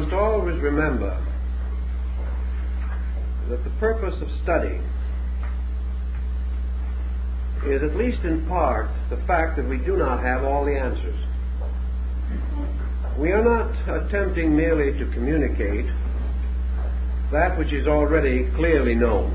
[0.00, 1.16] must always remember
[3.48, 4.78] that the purpose of study
[7.64, 11.18] is, at least in part, the fact that we do not have all the answers.
[13.16, 15.86] We are not attempting merely to communicate
[17.32, 19.32] that which is already clearly known,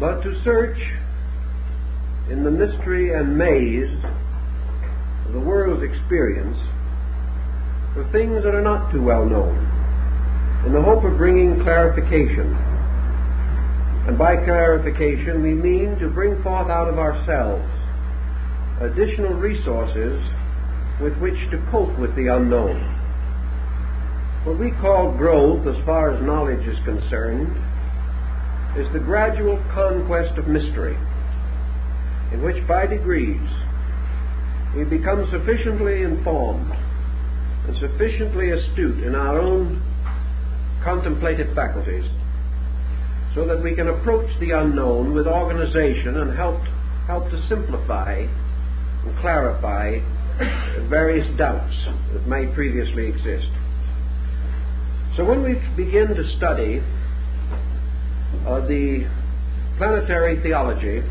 [0.00, 0.78] but to search
[2.30, 3.92] in the mystery and maze
[5.26, 6.56] of the world's experience
[7.94, 9.56] for things that are not too well known,
[10.66, 12.52] in the hope of bringing clarification.
[14.06, 17.64] And by clarification, we mean to bring forth out of ourselves
[18.80, 20.20] additional resources
[21.00, 22.82] with which to cope with the unknown.
[24.44, 27.56] What we call growth, as far as knowledge is concerned,
[28.76, 30.98] is the gradual conquest of mystery,
[32.32, 33.48] in which by degrees
[34.76, 36.74] we become sufficiently informed
[37.66, 39.82] and sufficiently astute in our own
[40.82, 42.04] contemplative faculties
[43.34, 46.60] so that we can approach the unknown with organization and help,
[47.06, 48.26] help to simplify
[49.04, 49.98] and clarify
[50.88, 51.74] various doubts
[52.12, 53.48] that may previously exist.
[55.16, 56.82] So when we begin to study
[58.46, 59.08] uh, the
[59.78, 61.02] planetary theology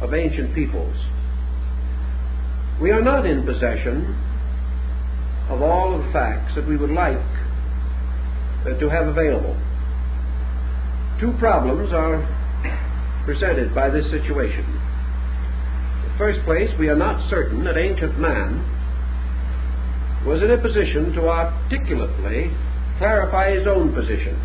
[0.00, 0.96] of ancient peoples,
[2.80, 4.16] we are not in possession
[5.52, 7.18] of all of the facts that we would like
[8.64, 9.56] uh, to have available.
[11.20, 12.24] Two problems are
[13.24, 14.64] presented by this situation.
[14.64, 18.64] In the first place, we are not certain that ancient man
[20.26, 22.50] was in a position to articulately
[22.98, 24.38] clarify his own position.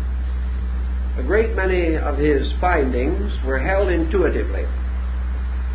[1.18, 4.66] A great many of his findings were held intuitively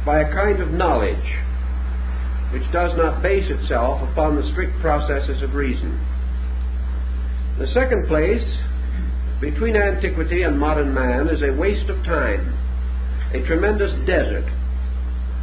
[0.05, 1.42] by a kind of knowledge
[2.53, 5.99] which does not base itself upon the strict processes of reason.
[7.57, 8.45] The second place,
[9.41, 12.53] between antiquity and modern man, is a waste of time,
[13.33, 14.45] a tremendous desert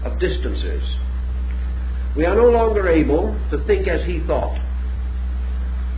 [0.04, 0.82] of distances.
[2.16, 4.58] We are no longer able to think as he thought,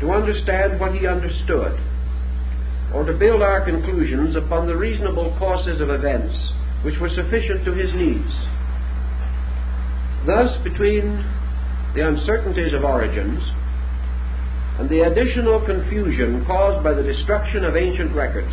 [0.00, 1.78] to understand what he understood,
[2.94, 6.34] or to build our conclusions upon the reasonable courses of events
[6.82, 8.32] which were sufficient to his needs.
[10.26, 11.24] Thus, between
[11.94, 13.42] the uncertainties of origins
[14.78, 18.52] and the additional confusion caused by the destruction of ancient records,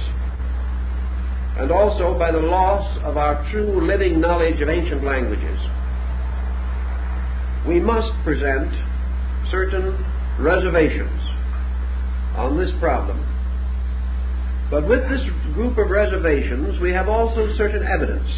[1.58, 5.60] and also by the loss of our true living knowledge of ancient languages,
[7.68, 8.74] we must present
[9.52, 9.94] certain
[10.40, 11.22] reservations
[12.36, 13.20] on this problem.
[14.72, 15.22] But with this
[15.54, 18.30] group of reservations, we have also certain evidence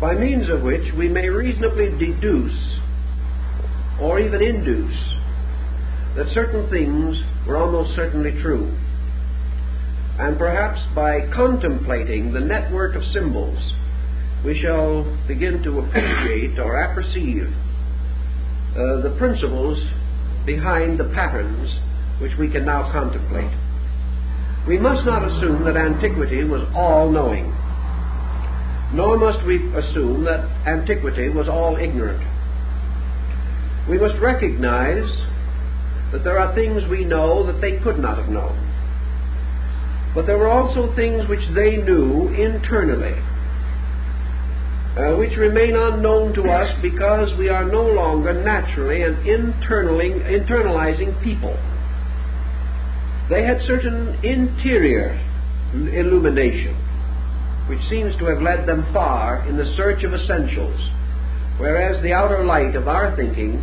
[0.00, 2.78] by means of which we may reasonably deduce
[4.00, 4.96] or even induce
[6.16, 7.16] that certain things
[7.46, 8.72] were almost certainly true.
[10.18, 13.58] And perhaps by contemplating the network of symbols,
[14.44, 17.52] we shall begin to appreciate or apperceive
[18.72, 19.78] uh, the principles
[20.46, 21.68] behind the patterns
[22.20, 23.50] which we can now contemplate.
[24.66, 27.52] We must not assume that antiquity was all knowing.
[28.92, 32.22] Nor must we assume that antiquity was all ignorant.
[33.88, 35.08] We must recognize
[36.12, 38.64] that there are things we know that they could not have known.
[40.14, 43.14] But there were also things which they knew internally,
[44.96, 51.58] uh, which remain unknown to us because we are no longer naturally and internalizing people.
[53.28, 55.20] They had certain interior
[55.74, 56.87] illumination
[57.68, 60.80] which seems to have led them far in the search of essentials,
[61.58, 63.60] whereas the outer light of our thinking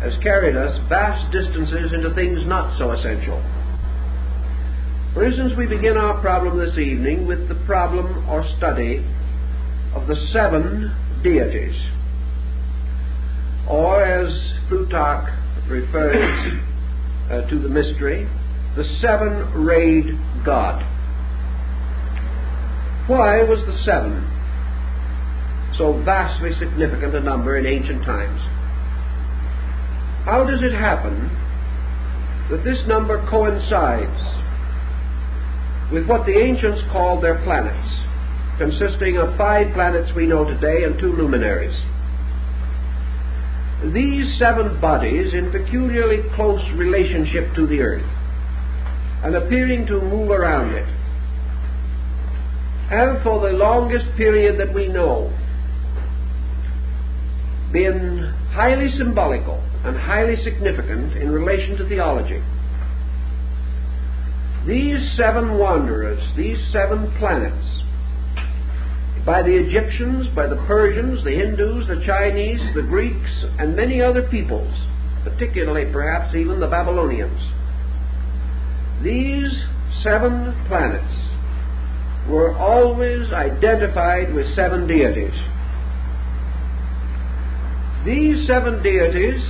[0.00, 3.42] has carried us vast distances into things not so essential.
[5.14, 9.04] For instance, we begin our problem this evening with the problem or study
[9.94, 11.76] of the seven deities,
[13.68, 14.32] or as
[14.68, 15.30] Plutarch
[15.68, 16.62] refers
[17.30, 18.28] uh, to the mystery,
[18.74, 20.82] the seven rayed God.
[23.12, 24.24] Why was the seven
[25.76, 28.40] so vastly significant a number in ancient times?
[30.24, 31.28] How does it happen
[32.50, 34.16] that this number coincides
[35.92, 37.86] with what the ancients called their planets,
[38.56, 41.76] consisting of five planets we know today and two luminaries?
[43.92, 48.08] These seven bodies, in peculiarly close relationship to the earth,
[49.22, 50.88] and appearing to move around it,
[52.92, 55.32] have for the longest period that we know
[57.72, 58.18] been
[58.52, 62.42] highly symbolical and highly significant in relation to theology.
[64.66, 67.66] These seven wanderers, these seven planets,
[69.24, 74.28] by the Egyptians, by the Persians, the Hindus, the Chinese, the Greeks, and many other
[74.28, 74.74] peoples,
[75.24, 77.40] particularly perhaps even the Babylonians.
[79.02, 79.64] These
[80.02, 81.31] seven planets
[82.28, 85.34] were always identified with seven deities.
[88.04, 89.42] These seven deities,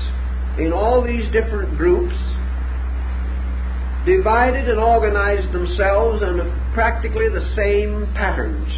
[0.59, 2.15] in all these different groups,
[4.05, 6.41] divided and organized themselves in
[6.75, 8.69] practically the same patterns.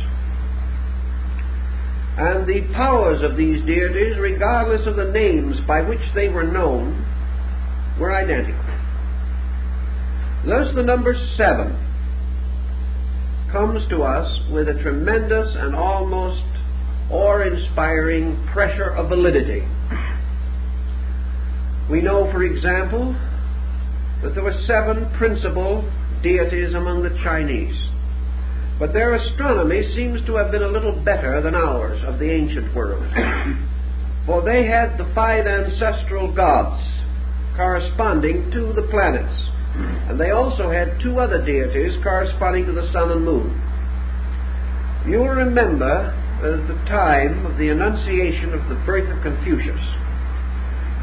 [2.16, 7.04] And the powers of these deities, regardless of the names by which they were known,
[7.98, 8.62] were identical.
[10.46, 11.76] Thus, the number seven
[13.54, 16.42] comes to us with a tremendous and almost
[17.08, 19.62] awe inspiring pressure of validity.
[21.88, 23.14] We know, for example,
[24.22, 25.88] that there were seven principal
[26.20, 27.76] deities among the Chinese.
[28.80, 32.74] But their astronomy seems to have been a little better than ours of the ancient
[32.74, 33.06] world.
[34.26, 36.82] For they had the five ancestral gods
[37.54, 39.53] corresponding to the planets.
[39.74, 43.60] And they also had two other deities corresponding to the sun and moon.
[45.06, 49.80] You'll remember at the time of the Annunciation of the birth of Confucius,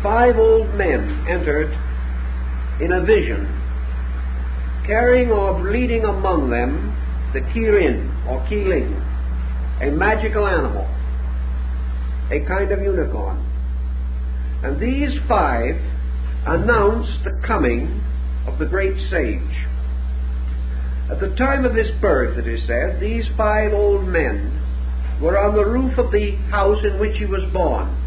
[0.02, 1.72] five old men entered
[2.82, 3.46] in a vision,
[4.86, 6.96] carrying or leading among them
[7.34, 8.96] the Kirin or Kiling,
[9.82, 10.88] a magical animal,
[12.32, 13.38] a kind of unicorn.
[14.64, 15.76] And these five
[16.46, 18.01] announced the coming
[18.48, 19.68] of the great sage.
[21.10, 24.60] At the time of his birth, it is said, these five old men
[25.22, 27.98] were on the roof of the house in which he was born.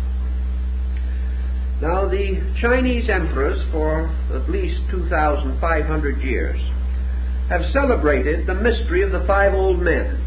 [1.81, 6.58] Now, the Chinese emperors, for at least 2,500 years,
[7.48, 10.20] have celebrated the mystery of the five old men.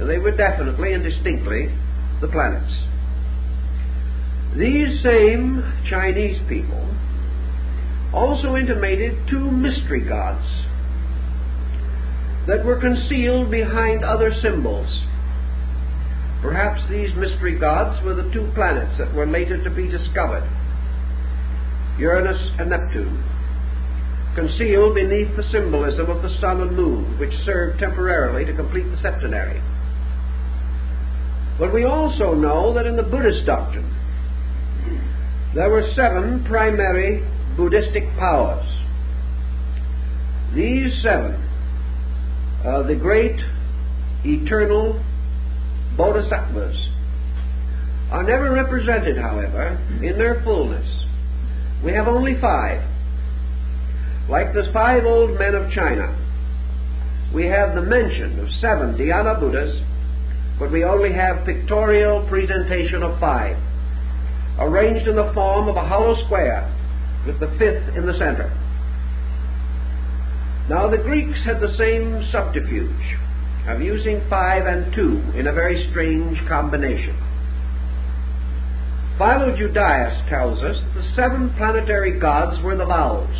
[0.00, 1.72] They were definitely and distinctly
[2.20, 2.72] the planets.
[4.56, 6.82] These same Chinese people
[8.12, 10.44] also intimated two mystery gods
[12.46, 14.88] that were concealed behind other symbols.
[16.42, 20.48] Perhaps these mystery gods were the two planets that were later to be discovered
[21.98, 23.22] Uranus and Neptune,
[24.34, 28.96] concealed beneath the symbolism of the sun and moon, which served temporarily to complete the
[28.96, 29.60] septenary.
[31.58, 33.88] But we also know that in the Buddhist doctrine,
[35.54, 37.22] there were seven primary
[37.56, 38.66] Buddhistic powers.
[40.54, 41.34] These seven,
[42.64, 43.40] uh, the great
[44.24, 45.02] eternal
[45.96, 46.76] bodhisattvas,
[48.10, 50.86] are never represented, however, in their fullness.
[51.84, 52.82] We have only five.
[54.28, 56.16] Like the five old men of China,
[57.34, 59.80] we have the mention of seven Dhyana Buddhas,
[60.58, 63.56] but we only have pictorial presentation of five,
[64.58, 66.71] arranged in the form of a hollow square
[67.26, 68.50] with the fifth in the center.
[70.68, 73.18] Now, the Greeks had the same subterfuge
[73.66, 77.16] of using five and two in a very strange combination.
[79.18, 83.36] Philo Judaeus tells us that the seven planetary gods were the vowels,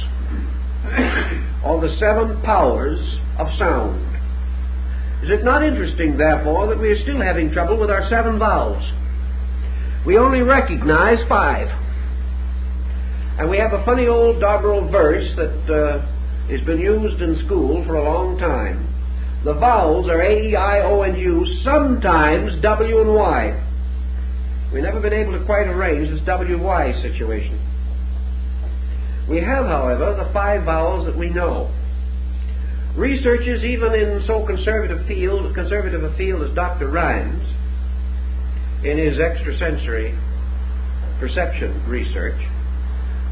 [1.65, 3.01] or the seven powers
[3.39, 4.13] of sound.
[5.23, 8.83] Is it not interesting, therefore, that we are still having trouble with our seven vowels?
[10.05, 11.69] We only recognize five.
[13.39, 16.07] And we have a funny old doggerel verse that uh,
[16.49, 18.89] has been used in school for a long time.
[19.45, 23.69] The vowels are A, E, I, O, and U, sometimes W and Y.
[24.73, 27.59] We've never been able to quite arrange this WY situation.
[29.29, 31.73] We have, however, the five vowels that we know.
[32.97, 36.89] Researchers, even in so conservative field, conservative a field as Dr.
[36.89, 37.43] Rhine's,
[38.85, 40.19] in his extrasensory
[41.19, 42.41] perception research,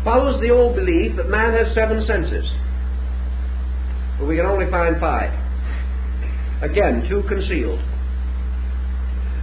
[0.05, 2.45] follows the old belief that man has seven senses.
[4.19, 5.33] But we can only find five.
[6.63, 7.81] Again, two concealed.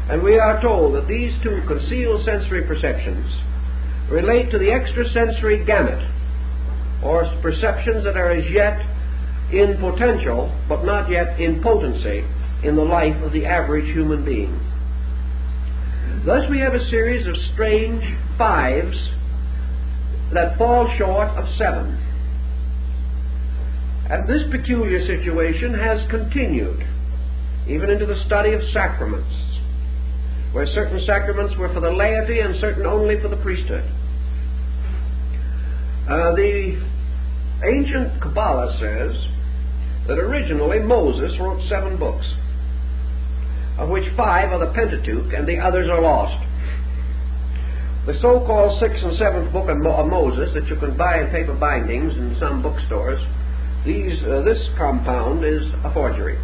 [0.10, 3.26] And we are told that these two concealed sensory perceptions
[4.10, 6.00] relate to the extrasensory gamut,
[7.04, 8.80] or perceptions that are as yet
[9.52, 12.26] in potential, but not yet in potency,
[12.64, 14.60] in the life of the average human being.
[16.26, 18.04] Thus, we have a series of strange
[18.38, 18.98] fives
[20.34, 22.04] that fall short of seven.
[24.10, 26.86] And this peculiar situation has continued
[27.68, 29.34] even into the study of sacraments,
[30.54, 33.84] where certain sacraments were for the laity and certain only for the priesthood.
[36.08, 36.82] Uh, the
[37.66, 39.14] ancient Kabbalah says
[40.08, 42.26] that originally Moses wrote seven books,
[43.78, 46.47] of which five are the Pentateuch and the others are lost.
[48.08, 51.30] The so-called sixth and seventh book of, Mo- of Moses that you can buy in
[51.30, 53.20] paper bindings in some bookstores,
[53.86, 56.40] these, uh, this compound is a forgery,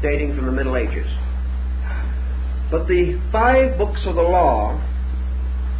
[0.00, 1.10] dating from the Middle Ages.
[2.70, 4.78] But the five books of the law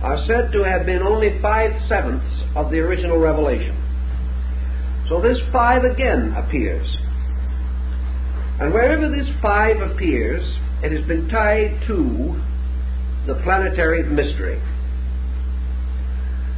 [0.03, 3.77] are said to have been only five sevenths of the original revelation.
[5.09, 6.89] So this five again appears.
[8.59, 10.43] And wherever this five appears,
[10.83, 12.43] it has been tied to
[13.29, 14.61] the planetary mystery.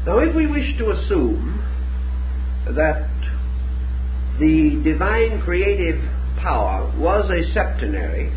[0.04, 1.62] Now, if we wish to assume
[2.66, 3.08] that
[4.40, 6.02] the divine creative
[6.38, 8.36] power was a septenary,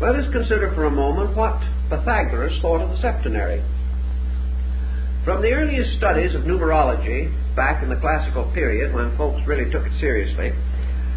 [0.00, 1.58] let us consider for a moment what
[1.90, 3.60] Pythagoras thought of the septenary.
[5.24, 9.86] From the earliest studies of numerology, back in the classical period when folks really took
[9.86, 10.52] it seriously,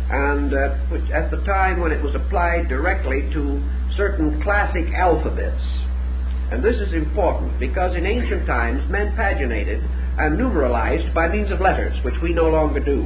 [0.09, 3.61] and uh, at the time when it was applied directly to
[3.95, 5.61] certain classic alphabets.
[6.51, 9.83] And this is important because in ancient times men paginated
[10.17, 13.05] and numeralized by means of letters, which we no longer do.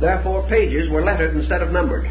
[0.00, 2.06] Therefore, pages were lettered instead of numbered,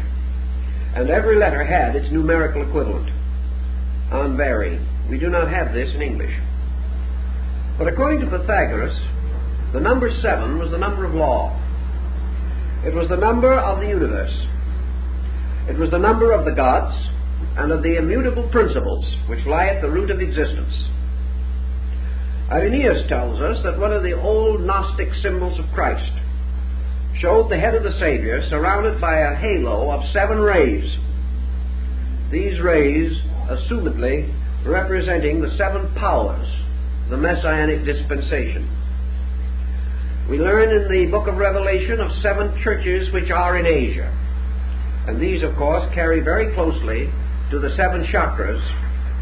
[0.94, 3.10] and every letter had its numerical equivalent,
[4.10, 4.86] unvarying.
[5.10, 6.34] We do not have this in English.
[7.76, 8.98] But according to Pythagoras,
[9.74, 11.58] the number seven was the number of law.
[12.84, 14.34] It was the number of the universe.
[15.68, 16.96] It was the number of the gods
[17.56, 20.74] and of the immutable principles which lie at the root of existence.
[22.50, 26.12] Irenaeus tells us that one of the old Gnostic symbols of Christ
[27.20, 30.84] showed the head of the Savior surrounded by a halo of seven rays.
[32.30, 33.12] These rays,
[33.48, 34.32] assumedly,
[34.66, 36.48] representing the seven powers
[37.10, 38.68] the Messianic dispensation.
[40.30, 44.08] We learn in the book of Revelation of seven churches which are in Asia.
[45.06, 47.10] And these, of course, carry very closely
[47.52, 48.64] to the seven chakras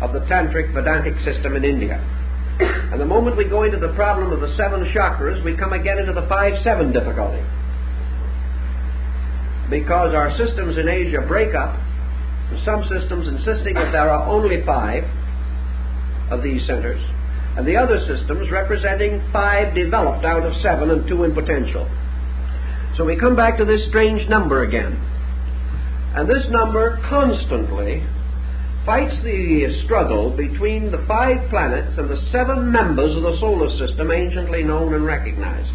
[0.01, 1.99] of the Tantric Vedantic system in India.
[2.61, 5.99] And the moment we go into the problem of the seven chakras, we come again
[5.99, 7.43] into the 5 7 difficulty.
[9.69, 11.75] Because our systems in Asia break up,
[12.65, 15.05] some systems insisting that there are only five
[16.31, 17.01] of these centers,
[17.57, 21.89] and the other systems representing five developed out of seven and two in potential.
[22.97, 24.95] So we come back to this strange number again.
[26.15, 28.05] And this number constantly
[28.91, 34.11] fights the struggle between the five planets and the seven members of the solar system
[34.11, 35.73] anciently known and recognized.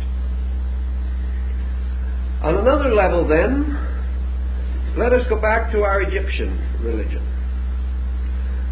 [2.44, 3.72] On another level, then,
[4.98, 7.24] let us go back to our Egyptian religion,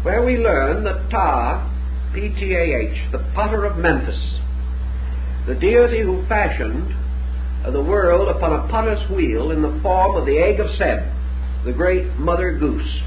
[0.02, 4.20] where we learn that Ptah P-T-A-H, the potter of Memphis,
[5.46, 6.94] the deity who fashioned
[7.72, 11.00] the world upon a potter's wheel in the form of the egg of Seb,
[11.64, 13.00] the great mother goose.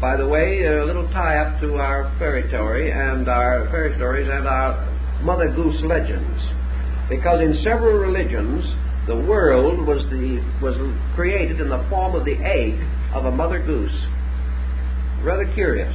[0.00, 4.48] By the way, a little tie-up to our fairy story and our fairy stories and
[4.48, 4.88] our
[5.22, 6.40] mother goose legends,
[7.10, 8.64] because in several religions
[9.06, 10.74] the world was the was
[11.14, 12.80] created in the form of the egg
[13.12, 13.92] of a mother goose.
[15.22, 15.94] Rather curious.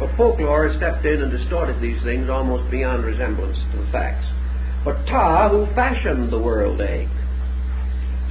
[0.00, 4.26] But folklore stepped in and distorted these things almost beyond resemblance to the facts.
[4.82, 7.08] But Ptah, who fashioned the world egg,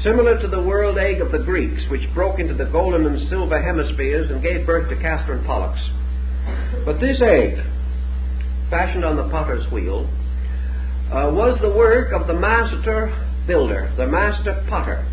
[0.04, 3.62] similar to the world egg of the Greeks, which broke into the golden and silver
[3.62, 5.80] hemispheres and gave birth to Castor and Pollux.
[6.86, 7.64] But this egg,
[8.70, 10.10] fashioned on the potter's wheel,
[11.08, 13.16] uh, was the work of the master
[13.48, 15.06] builder, the master potter.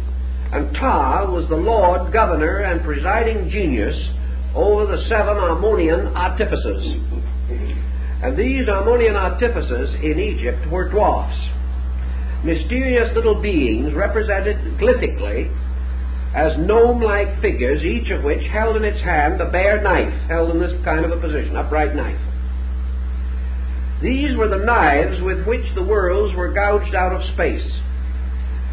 [0.53, 3.97] And Ptah was the lord, governor, and presiding genius
[4.55, 6.85] over the seven Ammonian artificers.
[8.23, 11.39] And these Ammonian artificers in Egypt were dwarfs,
[12.45, 15.55] mysterious little beings represented glyphically
[16.35, 20.51] as gnome like figures, each of which held in its hand a bare knife, held
[20.51, 22.21] in this kind of a position, upright knife.
[24.01, 27.69] These were the knives with which the worlds were gouged out of space.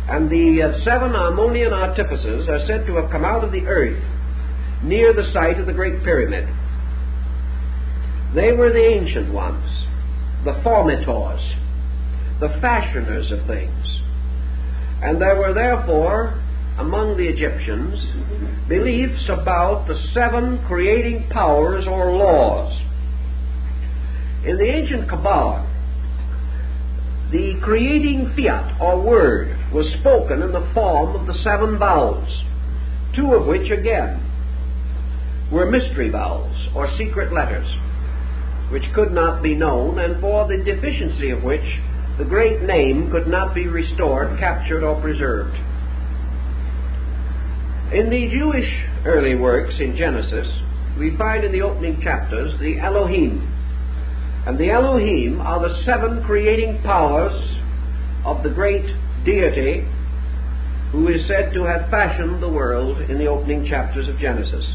[0.07, 4.01] And the uh, seven Ammonian artificers are said to have come out of the earth
[4.83, 6.47] near the site of the Great Pyramid.
[8.33, 9.67] They were the ancient ones,
[10.45, 11.41] the formitors,
[12.39, 13.85] the fashioners of things.
[15.01, 16.41] And there were therefore
[16.77, 17.99] among the Egyptians
[18.67, 22.73] beliefs about the seven creating powers or laws.
[24.45, 25.65] In the ancient Kabbalah,
[27.31, 32.29] the creating fiat or word was spoken in the form of the seven vowels,
[33.15, 34.23] two of which again
[35.51, 37.67] were mystery vowels or secret letters,
[38.71, 41.65] which could not be known, and for the deficiency of which
[42.17, 45.55] the great name could not be restored, captured, or preserved.
[47.93, 48.67] In the Jewish
[49.05, 50.47] early works in Genesis,
[50.97, 53.53] we find in the opening chapters the Elohim.
[54.45, 57.37] And the Elohim are the seven creating powers
[58.25, 58.85] of the great
[59.23, 59.87] deity
[60.91, 64.65] who is said to have fashioned the world in the opening chapters of Genesis.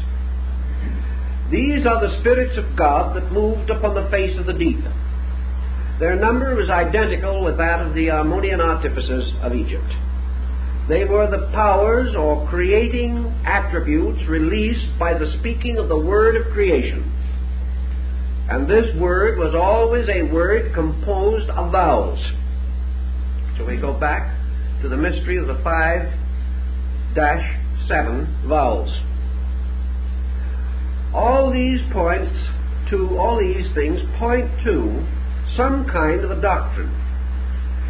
[1.51, 4.79] These are the spirits of God that moved upon the face of the deep.
[6.03, 9.87] Their number was identical with that of the Ammonian artificers of Egypt.
[10.89, 16.51] They were the powers or creating attributes released by the speaking of the word of
[16.51, 17.09] creation.
[18.49, 22.19] And this word was always a word composed of vowels.
[23.57, 24.35] So we go back
[24.81, 26.11] to the mystery of the five
[27.15, 28.91] dash seven vowels.
[31.13, 32.35] All these points
[32.89, 35.07] to all these things point to
[35.55, 36.91] some kind of a doctrine,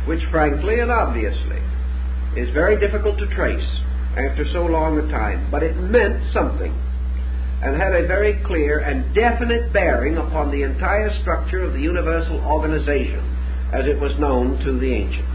[0.06, 1.62] which frankly and obviously
[2.36, 3.68] is very difficult to trace
[4.18, 6.74] after so long a time, but it meant something
[7.62, 12.40] and had a very clear and definite bearing upon the entire structure of the universal
[12.46, 13.24] organization
[13.72, 15.30] as it was known to the ancients.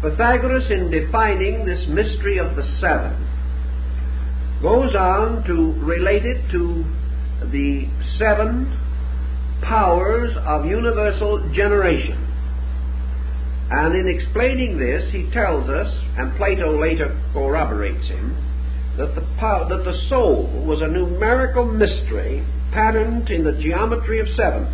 [0.00, 3.14] Pythagoras, in defining this mystery of the seven,
[4.62, 6.84] goes on to relate it to
[7.52, 7.86] the
[8.18, 8.72] seven
[9.68, 12.22] powers of universal generation.
[13.70, 18.36] And in explaining this, he tells us, and Plato later corroborates him,
[18.96, 24.28] that the, power, that the soul was a numerical mystery patterned in the geometry of
[24.36, 24.64] seven.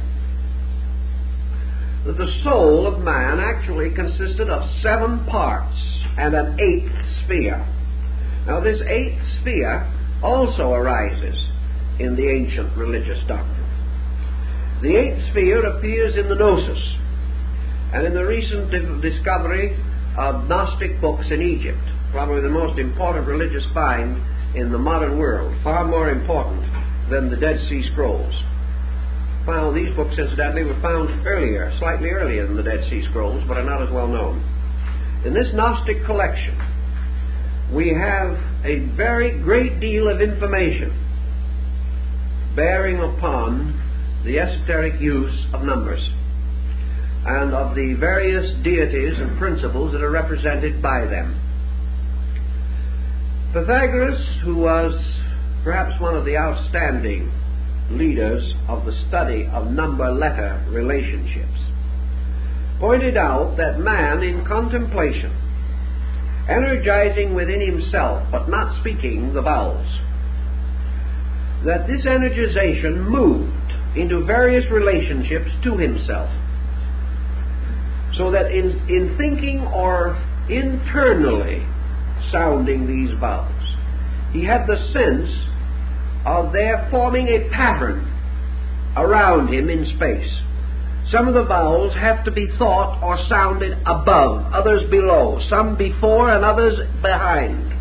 [2.07, 5.77] That the soul of man actually consisted of seven parts
[6.19, 6.93] and an eighth
[7.25, 7.65] sphere.
[8.47, 9.91] Now, this eighth sphere
[10.23, 11.39] also arises
[11.99, 13.62] in the ancient religious doctrine.
[14.83, 16.83] The eighth sphere appears in the Gnosis
[17.95, 18.69] and in the recent
[19.01, 19.77] discovery
[20.19, 21.79] of Gnostic books in Egypt,
[22.11, 24.21] probably the most important religious find
[24.57, 26.67] in the modern world, far more important
[27.11, 28.35] than the Dead Sea Scrolls.
[29.47, 33.59] Found these books, incidentally, were found earlier, slightly earlier than the Dead Sea Scrolls, but
[33.59, 34.43] are not as well known.
[35.25, 36.59] In this Gnostic collection,
[37.73, 40.91] we have a very great deal of information
[42.57, 43.79] bearing upon
[44.25, 46.01] the esoteric use of numbers
[47.25, 51.39] and of the various deities and principles that are represented by them.
[53.53, 54.95] Pythagoras, who was
[55.63, 57.31] perhaps one of the outstanding
[57.91, 61.59] leaders of the study of number letter relationships,
[62.81, 65.31] pointed out that man in contemplation,
[66.49, 69.87] energizing within himself but not speaking the vowels,
[71.65, 73.62] that this energization moved
[73.97, 76.31] into various relationships to himself.
[78.17, 80.17] So that in, in thinking or
[80.49, 81.67] internally
[82.31, 83.49] sounding these vowels,
[84.33, 85.31] he had the sense
[86.25, 88.09] of their forming a pattern
[88.97, 90.31] around him in space.
[91.11, 96.33] Some of the vowels have to be thought or sounded above, others below, some before
[96.33, 97.73] and others behind,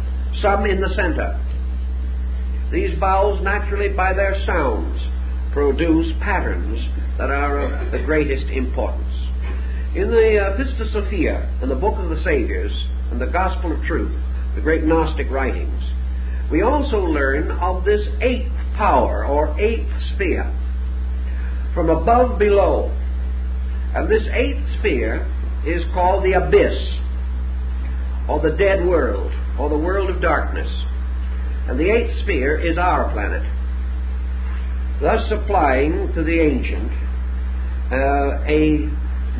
[0.42, 1.38] some in the center.
[2.72, 5.00] These vowels, naturally, by their sounds,
[5.52, 6.80] produce patterns
[7.18, 9.14] that are of the greatest importance.
[9.96, 12.72] In the Pistis Sophia, in the Book of the Saviors,
[13.12, 14.16] and the Gospel of Truth,
[14.56, 15.84] the great Gnostic writings,
[16.50, 20.50] we also learn of this eighth power, or eighth sphere,
[21.74, 22.90] from above below.
[23.94, 25.28] And this eighth sphere
[25.66, 26.78] is called the abyss,
[28.30, 30.70] or the dead world, or the world of darkness.
[31.68, 33.44] And the eighth sphere is our planet
[35.02, 36.92] thus applying to the ancient
[37.92, 38.88] uh, a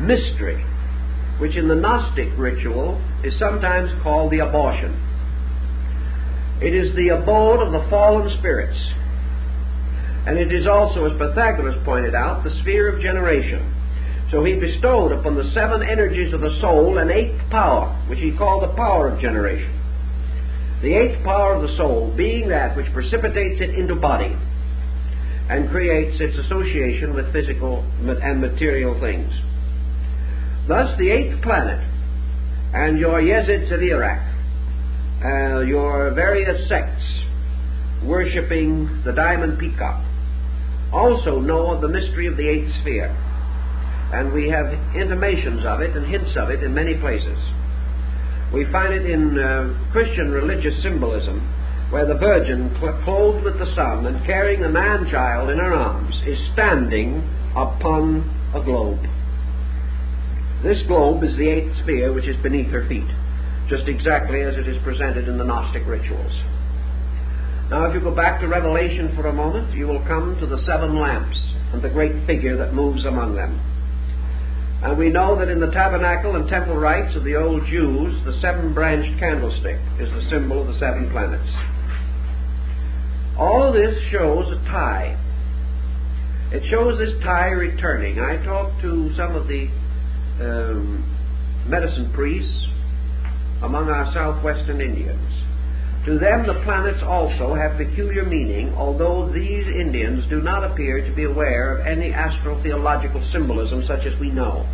[0.02, 0.62] mystery,
[1.38, 4.92] which in the Gnostic ritual is sometimes called the abortion.
[6.60, 8.78] It is the abode of the fallen spirits.
[10.26, 13.74] And it is also, as Pythagoras pointed out, the sphere of generation.
[14.30, 18.36] So he bestowed upon the seven energies of the soul an eighth power, which he
[18.36, 19.78] called the power of generation.
[20.82, 24.36] The eighth power of the soul being that which precipitates it into body
[25.48, 29.32] and creates its association with physical and material things.
[30.68, 31.80] Thus, the eighth planet
[32.72, 34.22] and your Yezids of Iraq,
[35.24, 37.02] uh, your various sects
[38.04, 40.04] worshipping the diamond peacock,
[40.92, 43.08] also know of the mystery of the eighth sphere.
[44.12, 47.38] And we have intimations of it and hints of it in many places.
[48.52, 51.40] We find it in uh, Christian religious symbolism
[51.92, 52.74] where the Virgin,
[53.04, 57.20] clothed with the sun and carrying a man child in her arms, is standing
[57.54, 58.24] upon
[58.54, 59.04] a globe.
[60.62, 63.08] This globe is the eighth sphere which is beneath her feet,
[63.68, 66.32] just exactly as it is presented in the Gnostic rituals.
[67.68, 70.64] Now, if you go back to Revelation for a moment, you will come to the
[70.64, 71.36] seven lamps
[71.74, 73.60] and the great figure that moves among them.
[74.82, 78.40] And we know that in the tabernacle and temple rites of the old Jews, the
[78.40, 81.52] seven branched candlestick is the symbol of the seven planets.
[83.38, 85.18] All this shows a tie.
[86.52, 88.20] It shows this tie returning.
[88.20, 89.68] I talked to some of the
[90.40, 92.68] um, medicine priests
[93.62, 95.42] among our southwestern Indians.
[96.04, 101.14] To them, the planets also have peculiar meaning, although these Indians do not appear to
[101.14, 104.66] be aware of any astrotheological symbolism such as we know.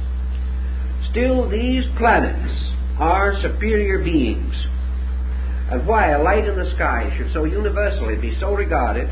[1.11, 2.51] Still, these planets
[2.99, 4.55] are superior beings.
[5.71, 9.09] And why a light in the sky should so universally be so regarded,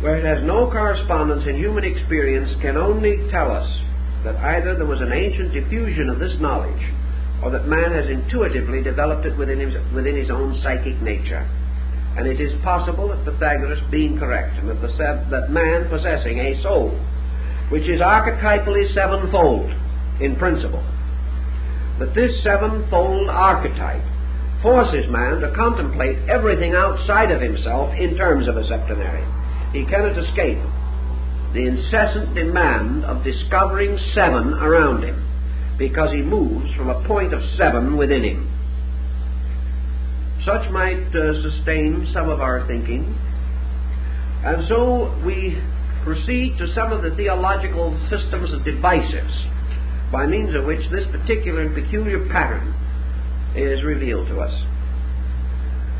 [0.00, 3.66] where it has no correspondence in human experience, can only tell us
[4.22, 6.92] that either there was an ancient diffusion of this knowledge
[7.42, 11.42] or that man has intuitively developed it within his, within his own psychic nature.
[12.16, 16.62] And it is possible that Pythagoras being correct, and that, the, that man possessing a
[16.62, 16.90] soul,
[17.70, 19.70] which is archetypally sevenfold
[20.20, 20.84] in principle,
[21.98, 24.04] that this sevenfold archetype
[24.66, 29.22] forces man to contemplate everything outside of himself in terms of a septenary.
[29.70, 30.58] He cannot escape
[31.54, 35.22] the incessant demand of discovering seven around him
[35.78, 38.50] because he moves from a point of seven within him.
[40.44, 43.16] Such might uh, sustain some of our thinking.
[44.42, 45.62] And so we
[46.02, 49.30] proceed to some of the theological systems and devices
[50.10, 52.74] by means of which this particular and peculiar pattern
[53.56, 54.52] is revealed to us.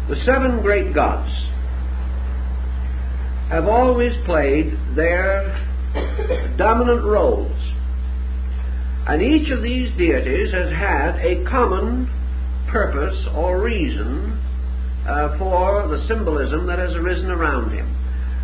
[0.09, 1.31] The seven great gods
[3.51, 5.63] have always played their
[6.57, 7.57] dominant roles
[9.07, 12.11] and each of these deities has had a common
[12.69, 14.33] purpose or reason
[15.07, 17.87] uh, for the symbolism that has arisen around him.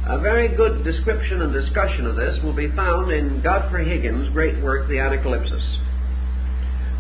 [0.07, 4.63] A very good description and discussion of this will be found in Godfrey Higgins' great
[4.63, 5.72] work, The Anacalypsis,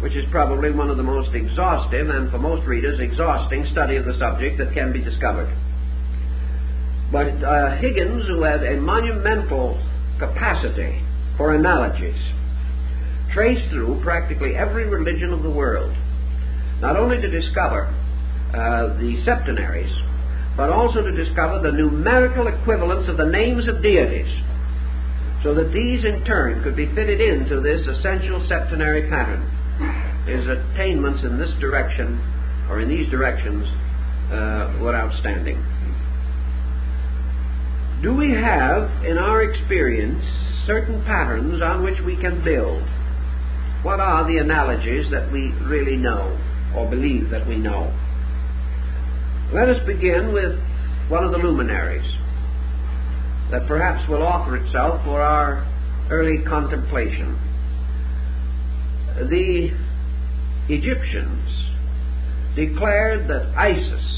[0.03, 4.05] which is probably one of the most exhaustive and, for most readers, exhausting study of
[4.05, 5.47] the subject that can be discovered.
[7.13, 9.81] But uh, Higgins, who had a monumental
[10.19, 11.01] capacity
[11.37, 12.19] for analogies,
[13.33, 15.95] traced through practically every religion of the world,
[16.81, 17.87] not only to discover
[18.53, 19.95] uh, the septenaries,
[20.57, 24.29] but also to discover the numerical equivalents of the names of deities,
[25.45, 29.49] so that these in turn could be fitted into this essential septenary pattern.
[30.27, 32.21] His attainments in this direction,
[32.69, 33.67] or in these directions,
[34.31, 35.63] uh, were outstanding.
[38.03, 40.25] Do we have, in our experience,
[40.67, 42.83] certain patterns on which we can build?
[43.83, 46.39] What are the analogies that we really know
[46.77, 47.93] or believe that we know?
[49.53, 50.59] Let us begin with
[51.09, 52.09] one of the luminaries
[53.51, 55.67] that perhaps will offer itself for our
[56.11, 57.39] early contemplation.
[59.15, 59.71] The
[60.69, 61.49] Egyptians
[62.55, 64.13] declared that Isis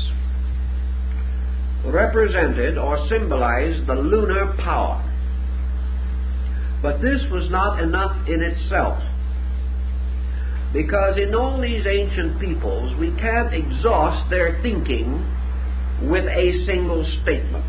[1.86, 5.02] represented or symbolized the lunar power.
[6.82, 9.02] But this was not enough in itself.
[10.72, 15.24] Because in all these ancient peoples, we can't exhaust their thinking
[16.02, 17.64] with a single statement.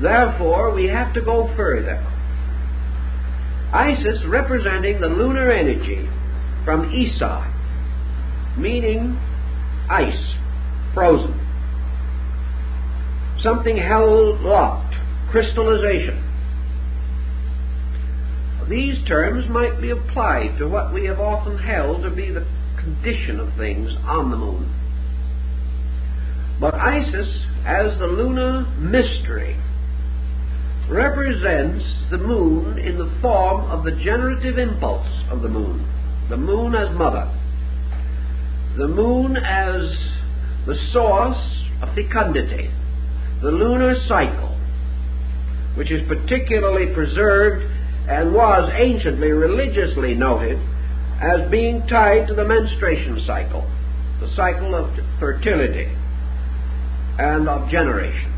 [0.00, 2.00] Therefore, we have to go further.
[3.72, 6.08] Isis representing the lunar energy
[6.66, 7.54] from Isa,
[8.58, 9.16] meaning
[9.88, 10.34] ice,
[10.92, 11.40] frozen.
[13.40, 14.94] Something held locked,
[15.30, 16.24] crystallization.
[18.68, 22.44] These terms might be applied to what we have often held to be the
[22.80, 24.68] condition of things on the moon.
[26.60, 27.28] But Isis,
[27.64, 29.56] as the lunar mystery,
[30.88, 35.86] represents the moon in the form of the generative impulse of the moon,
[36.28, 37.30] the moon as mother,
[38.76, 39.96] the moon as
[40.66, 41.38] the source
[41.82, 42.70] of fecundity,
[43.42, 44.58] the lunar cycle,
[45.76, 47.64] which is particularly preserved
[48.08, 50.58] and was anciently religiously noted
[51.20, 53.62] as being tied to the menstruation cycle,
[54.20, 55.88] the cycle of fertility
[57.18, 58.32] and of generation.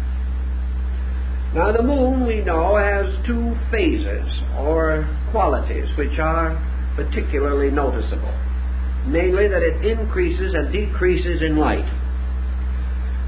[1.55, 6.57] Now, the moon, we know, has two phases or qualities which are
[6.99, 8.35] particularly noticeable.
[9.07, 11.89] Namely, that it increases and decreases in light,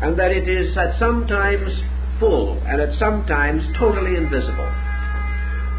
[0.02, 1.70] and that it is at sometimes
[2.18, 4.68] full and at sometimes totally invisible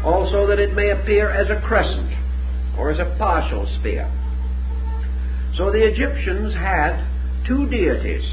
[0.04, 2.12] also that it may appear as a crescent
[2.78, 4.10] or as a partial sphere.
[5.56, 7.06] So the Egyptians had
[7.46, 8.24] two deities,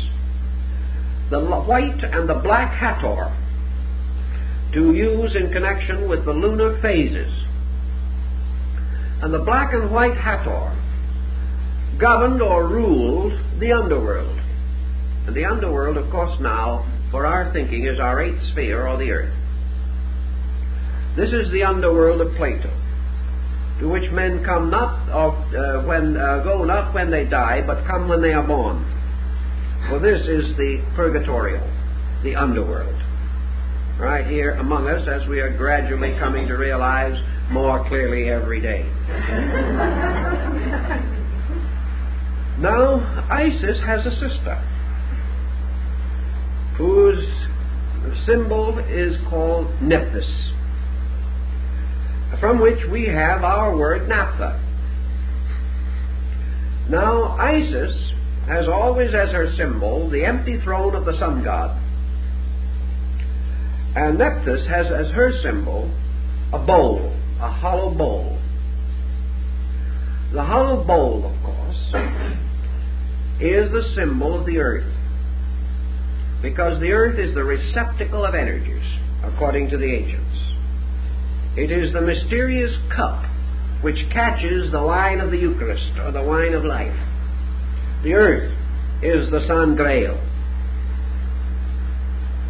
[1.30, 3.36] the white and the black Hathor,
[4.74, 7.32] to use in connection with the lunar phases.
[9.22, 10.76] And the black and white Hathor
[12.00, 14.40] governed or ruled the underworld.
[15.28, 19.12] And the underworld, of course, now, for our thinking, is our eighth sphere or the
[19.12, 19.34] earth.
[21.18, 22.72] This is the underworld of Plato,
[23.80, 27.86] to which men come not of, uh, when uh, go not when they die, but
[27.86, 28.86] come when they are born.
[29.90, 31.68] For this is the purgatorial,
[32.24, 32.96] the underworld.
[34.00, 37.20] Right here among us, as we are gradually coming to realize
[37.52, 38.90] more clearly every day.
[42.60, 44.56] now, Isis has a sister
[46.78, 47.26] whose
[48.26, 50.50] symbol is called Nephthys
[52.40, 54.58] from which we have our word naphtha.
[56.90, 57.92] Now, Isis
[58.48, 61.78] has always as her symbol the empty throne of the sun god.
[63.96, 65.92] And Nephthys has as her symbol
[66.54, 68.39] a bowl, a hollow bowl.
[70.32, 71.86] The hollow bowl, of course,
[73.40, 74.94] is the symbol of the earth.
[76.42, 78.86] Because the earth is the receptacle of energies,
[79.24, 80.38] according to the ancients.
[81.58, 83.26] It is the mysterious cup
[83.82, 86.96] which catches the wine of the Eucharist or the wine of life.
[88.04, 88.54] The earth
[89.02, 90.18] is the sangreal,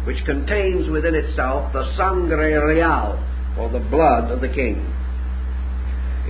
[0.04, 3.24] which contains within itself the sangre real,
[3.58, 4.86] or the blood of the king.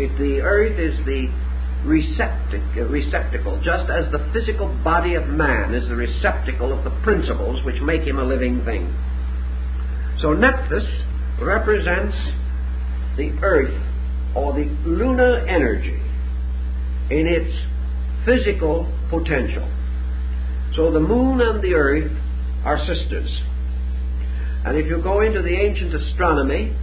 [0.00, 5.88] It, the earth is the uh, receptacle, just as the physical body of man is
[5.88, 8.88] the receptacle of the principles which make him a living thing.
[10.22, 10.88] So Nephthys
[11.40, 12.16] represents
[13.16, 13.76] the earth
[14.34, 16.00] or the lunar energy
[17.10, 17.52] in its
[18.24, 19.68] physical potential.
[20.76, 22.10] So the moon and the earth
[22.64, 23.30] are sisters.
[24.64, 26.76] And if you go into the ancient astronomy,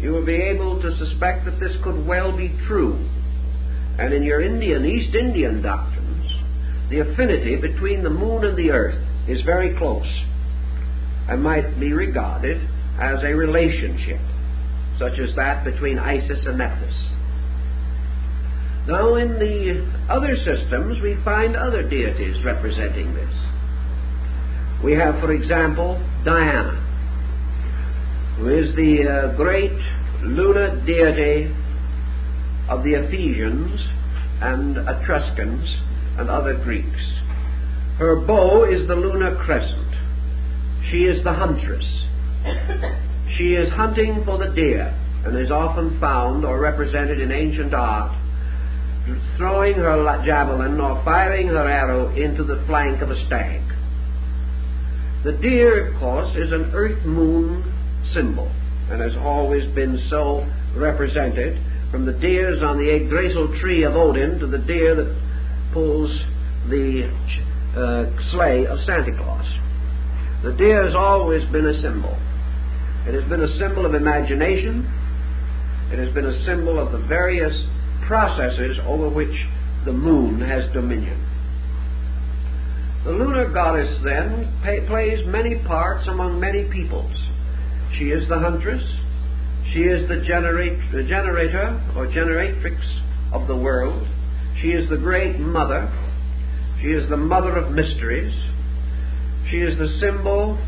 [0.00, 2.94] you will be able to suspect that this could well be true.
[3.98, 6.32] And in your Indian, East Indian doctrines,
[6.90, 10.06] the affinity between the moon and the earth is very close
[11.28, 12.60] and might be regarded
[13.00, 14.20] as a relationship
[14.98, 16.94] such as that between Isis and Nephthys.
[18.86, 23.34] Now, in the other systems, we find other deities representing this.
[24.84, 26.83] We have, for example, Diana,
[28.36, 29.78] who is the uh, great
[30.22, 31.54] lunar deity
[32.68, 33.80] of the Ephesians
[34.40, 35.68] and Etruscans
[36.18, 37.00] and other Greeks.
[37.98, 39.94] Her bow is the lunar crescent.
[40.90, 41.86] She is the huntress.
[43.38, 44.94] She is hunting for the deer
[45.24, 48.14] and is often found or represented in ancient art
[49.36, 53.60] throwing her javelin or firing her arrow into the flank of a stag.
[55.24, 57.73] The deer, of course, is an earth moon
[58.12, 58.50] symbol
[58.90, 61.58] and has always been so represented
[61.90, 66.10] from the deers on the Yggdrasil tree of Odin to the deer that pulls
[66.68, 67.08] the
[67.76, 69.46] uh, sleigh of Santa Claus.
[70.42, 72.18] The deer has always been a symbol.
[73.06, 74.84] It has been a symbol of imagination.
[75.92, 77.54] It has been a symbol of the various
[78.06, 79.34] processes over which
[79.84, 81.20] the moon has dominion.
[83.04, 84.50] The lunar goddess, then,
[84.86, 87.14] plays many parts among many peoples.
[87.98, 88.82] She is the huntress.
[89.72, 92.78] She is the, generate, the generator or generatrix
[93.32, 94.06] of the world.
[94.60, 95.90] She is the great mother.
[96.80, 98.34] She is the mother of mysteries.
[99.50, 100.58] She is the symbol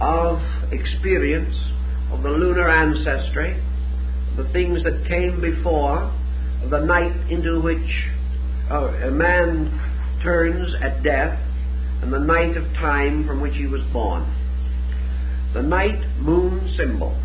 [0.00, 0.40] of
[0.72, 1.54] experience
[2.12, 3.60] of the lunar ancestry,
[4.36, 6.12] the things that came before,
[6.70, 8.08] the night into which
[8.70, 11.38] uh, a man turns at death,
[12.02, 14.24] and the night of time from which he was born.
[15.54, 17.16] The night moon symbol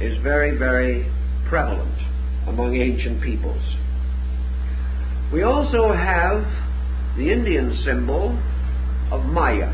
[0.00, 1.10] is very, very
[1.48, 1.98] prevalent
[2.46, 3.62] among ancient peoples.
[5.32, 6.44] We also have
[7.16, 8.38] the Indian symbol
[9.10, 9.72] of Maya,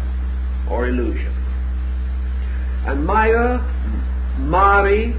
[0.70, 1.34] or illusion.
[2.86, 3.58] And Maya
[4.40, 5.14] Mari,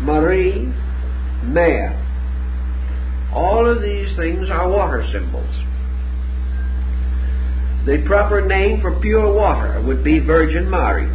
[0.00, 0.72] Marie,
[1.42, 1.92] Maya.
[3.34, 5.54] All of these things are water symbols.
[7.84, 11.08] The proper name for pure water would be Virgin Mary.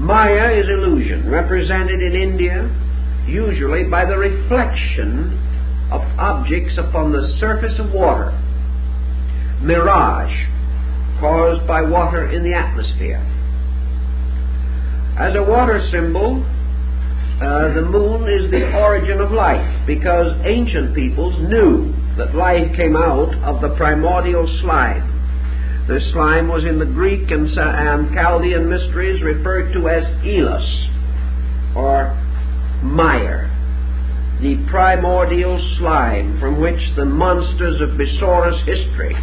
[0.00, 2.68] Maya is illusion, represented in India
[3.28, 5.36] usually by the reflection
[5.92, 8.32] of objects upon the surface of water.
[9.62, 10.32] Mirage,
[11.20, 13.20] caused by water in the atmosphere.
[15.18, 16.42] As a water symbol,
[17.42, 22.96] uh, the moon is the origin of life because ancient peoples knew that life came
[22.96, 25.09] out of the primordial slime.
[25.90, 30.62] This slime was in the Greek and, and Chaldean mysteries referred to as Elos
[31.74, 32.14] or
[32.80, 33.50] mire,
[34.40, 39.16] the primordial slime from which the monsters of Besorah's history,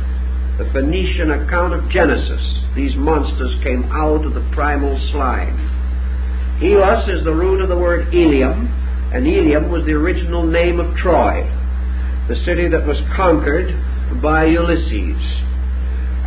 [0.60, 2.44] the Phoenician account of Genesis,
[2.76, 5.56] these monsters came out of the primal slime.
[6.62, 8.68] Elos is the root of the word Ilium,
[9.14, 11.48] and Ilium was the original name of Troy,
[12.28, 13.72] the city that was conquered
[14.22, 15.37] by Ulysses.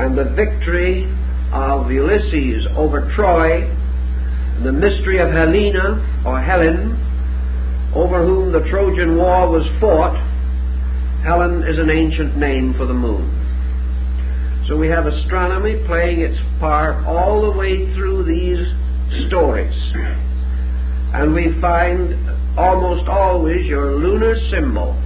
[0.01, 1.05] And the victory
[1.53, 3.69] of Ulysses over Troy,
[4.65, 6.97] the mystery of Helena or Helen,
[7.95, 10.17] over whom the Trojan War was fought,
[11.23, 13.29] Helen is an ancient name for the moon.
[14.69, 19.77] So we have astronomy playing its part all the way through these stories.
[21.13, 25.00] And we find almost always your lunar symbol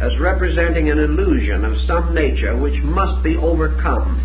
[0.00, 4.18] as representing an illusion of some nature which must be overcome.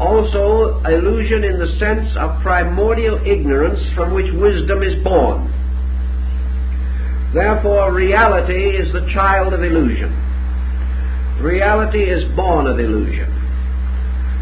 [0.00, 5.52] Also, illusion in the sense of primordial ignorance from which wisdom is born.
[7.34, 10.10] Therefore, reality is the child of illusion.
[11.42, 13.28] Reality is born of illusion.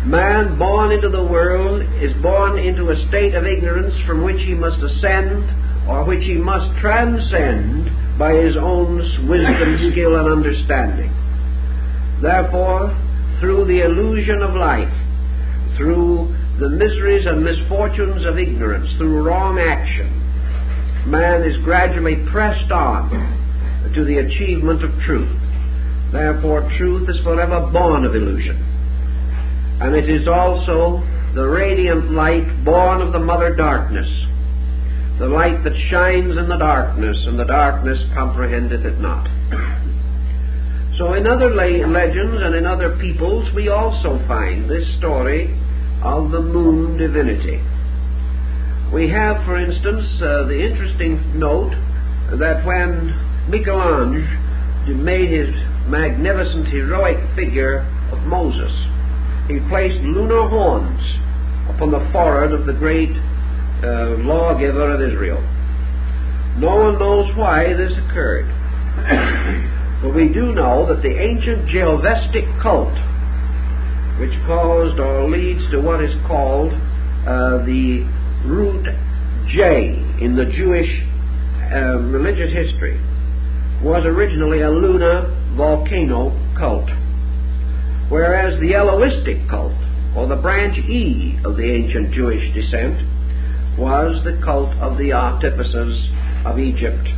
[0.07, 4.55] Man born into the world is born into a state of ignorance from which he
[4.55, 8.99] must ascend or which he must transcend by his own
[9.29, 11.13] wisdom, skill, and understanding.
[12.23, 12.97] Therefore,
[13.41, 14.93] through the illusion of life,
[15.77, 20.09] through the miseries and misfortunes of ignorance, through wrong action,
[21.11, 25.31] man is gradually pressed on to the achievement of truth.
[26.13, 28.77] Therefore, truth is forever born of illusion
[29.81, 31.03] and it is also
[31.35, 34.09] the radiant light born of the mother darkness,
[35.19, 39.27] the light that shines in the darkness, and the darkness comprehendeth it not.
[40.99, 45.53] So, in other legends and in other peoples, we also find this story
[46.03, 47.63] of the moon divinity.
[48.93, 51.75] We have, for instance, uh, the interesting note
[52.39, 53.13] that when
[53.49, 55.55] Michelangelo made his
[55.89, 57.81] magnificent heroic figure
[58.13, 58.73] of Moses,
[59.49, 61.01] he placed lunar horns
[61.69, 63.13] upon the forehead of the great
[63.83, 65.41] uh, lawgiver of Israel.
[66.59, 68.47] No one knows why this occurred.
[70.03, 72.95] but we do know that the ancient Jehovistic cult,
[74.21, 78.05] which caused or leads to what is called uh, the
[78.47, 78.85] root
[79.49, 80.89] J in the Jewish
[81.73, 83.01] uh, religious history,
[83.83, 86.89] was originally a lunar volcano cult
[88.09, 89.75] whereas the Elohistic cult,
[90.17, 92.97] or the branch E of the ancient Jewish descent,
[93.79, 96.09] was the cult of the artificers
[96.45, 97.09] of Egypt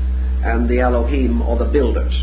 [0.45, 2.15] and the Elohim, or the builders.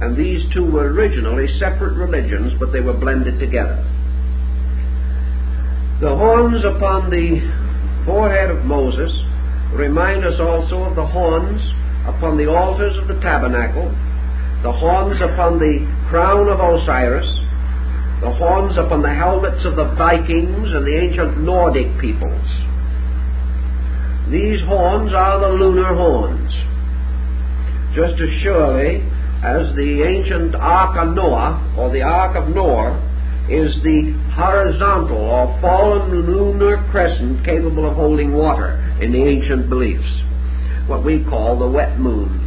[0.00, 3.82] And these two were originally separate religions, but they were blended together.
[6.00, 7.42] The horns upon the
[8.04, 9.10] forehead of Moses
[9.74, 11.60] remind us also of the horns
[12.06, 13.90] upon the altars of the tabernacle,
[14.62, 17.26] the horns upon the crown of Osiris,
[18.20, 22.67] the horns upon the helmets of the Vikings and the ancient Nordic peoples.
[24.30, 26.52] These horns are the lunar horns.
[27.94, 29.00] Just as surely
[29.42, 32.92] as the ancient Ark of Noah, or the Ark of Noah,
[33.48, 40.22] is the horizontal or fallen lunar crescent capable of holding water in the ancient beliefs,
[40.86, 42.44] what we call the wet moon.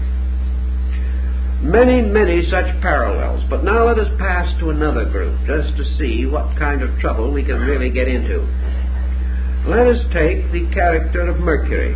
[1.63, 3.44] Many, many such parallels.
[3.50, 7.32] But now let us pass to another group just to see what kind of trouble
[7.32, 8.41] we can really get into.
[9.67, 11.93] Let us take the character of Mercury.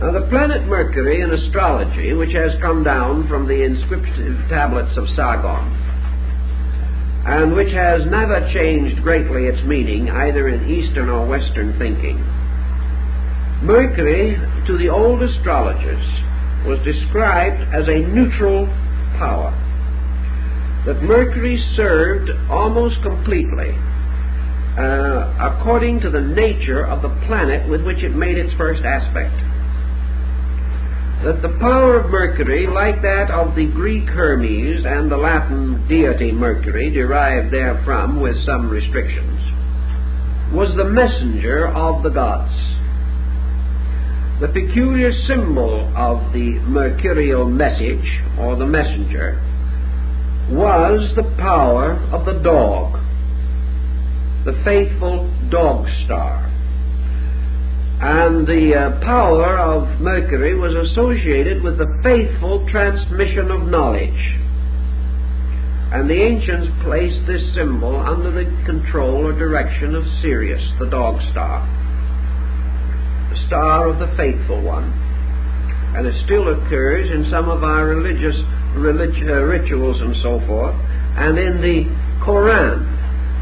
[0.00, 5.04] Now, the planet Mercury in astrology, which has come down from the inscriptive tablets of
[5.14, 5.68] Sargon,
[7.26, 12.16] and which has never changed greatly its meaning either in Eastern or Western thinking.
[13.62, 16.06] Mercury, to the old astrologers,
[16.64, 18.64] was described as a neutral
[19.18, 19.52] power.
[20.86, 23.76] That Mercury served almost completely
[24.76, 29.34] uh, according to the nature of the planet with which it made its first aspect.
[31.24, 36.30] That the power of Mercury, like that of the Greek Hermes and the Latin deity
[36.30, 39.40] Mercury, derived therefrom with some restrictions,
[40.52, 42.52] was the messenger of the gods
[44.40, 48.06] the peculiar symbol of the mercurial message,
[48.38, 49.34] or the messenger,
[50.48, 52.97] was the power of the dog,
[54.44, 56.44] the faithful dog star.
[58.00, 64.38] And the uh, power of Mercury was associated with the faithful transmission of knowledge.
[65.90, 71.18] And the ancients placed this symbol under the control or direction of Sirius, the dog
[71.32, 71.66] star,
[73.34, 74.92] the star of the faithful one.
[75.96, 78.36] And it still occurs in some of our religious
[78.76, 80.76] relig- uh, rituals and so forth.
[81.16, 81.88] And in the
[82.22, 82.97] Koran,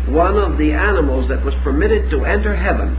[0.09, 2.95] one of the animals that was permitted to enter heaven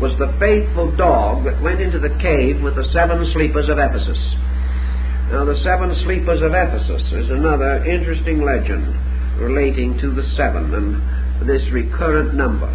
[0.00, 4.20] was the faithful dog that went into the cave with the seven sleepers of Ephesus.
[5.32, 8.84] Now, the seven sleepers of Ephesus is another interesting legend
[9.40, 12.68] relating to the seven and this recurrent number.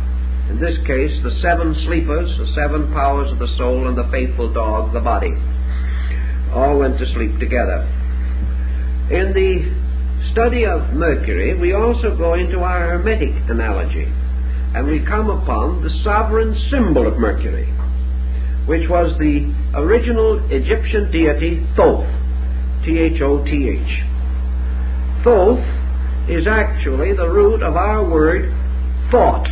[0.49, 4.51] In this case, the seven sleepers, the seven powers of the soul, and the faithful
[4.51, 5.31] dog, the body,
[6.51, 7.85] all went to sleep together.
[9.09, 9.80] In the
[10.31, 14.05] study of Mercury, we also go into our Hermetic analogy
[14.73, 17.65] and we come upon the sovereign symbol of Mercury,
[18.67, 22.07] which was the original Egyptian deity Thoth,
[22.85, 24.03] T H O T H.
[25.23, 25.59] Thoth
[26.29, 28.53] is actually the root of our word
[29.11, 29.47] thought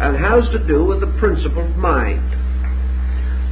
[0.00, 2.37] and has to do with the principle of mind.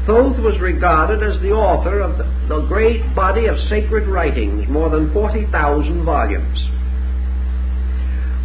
[0.06, 5.12] Thoth was regarded as the author of the, great body of sacred writings, more than
[5.12, 6.58] 40,000 volumes.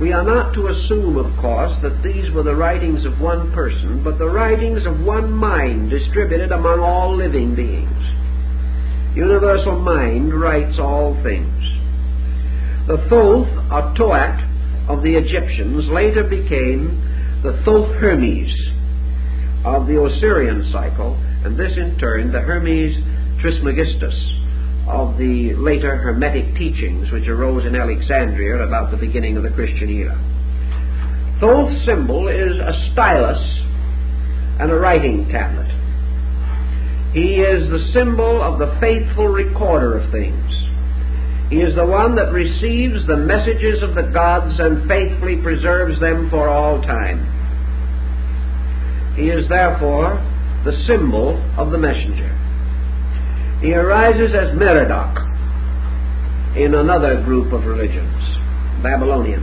[0.01, 4.03] We are not to assume, of course, that these were the writings of one person,
[4.03, 9.15] but the writings of one mind distributed among all living beings.
[9.15, 11.61] Universal mind writes all things.
[12.87, 14.49] The Thoth, or Toat,
[14.89, 16.97] of the Egyptians later became
[17.43, 18.49] the Thoth Hermes
[19.63, 22.95] of the Osirian cycle, and this in turn the Hermes
[23.41, 24.15] Trismegistus
[24.87, 29.89] of the later Hermetic teachings which arose in Alexandria about the beginning of the Christian
[29.89, 30.17] era.
[31.39, 33.41] Thoth's symbol is a stylus
[34.59, 35.69] and a writing tablet.
[37.13, 40.37] He is the symbol of the faithful recorder of things.
[41.49, 46.29] He is the one that receives the messages of the gods and faithfully preserves them
[46.29, 47.25] for all time.
[49.15, 50.21] He is therefore
[50.63, 52.29] the symbol of the messenger.
[53.61, 55.17] He arises as Merodach
[56.57, 58.21] in another group of religions,
[58.83, 59.41] Babylonian.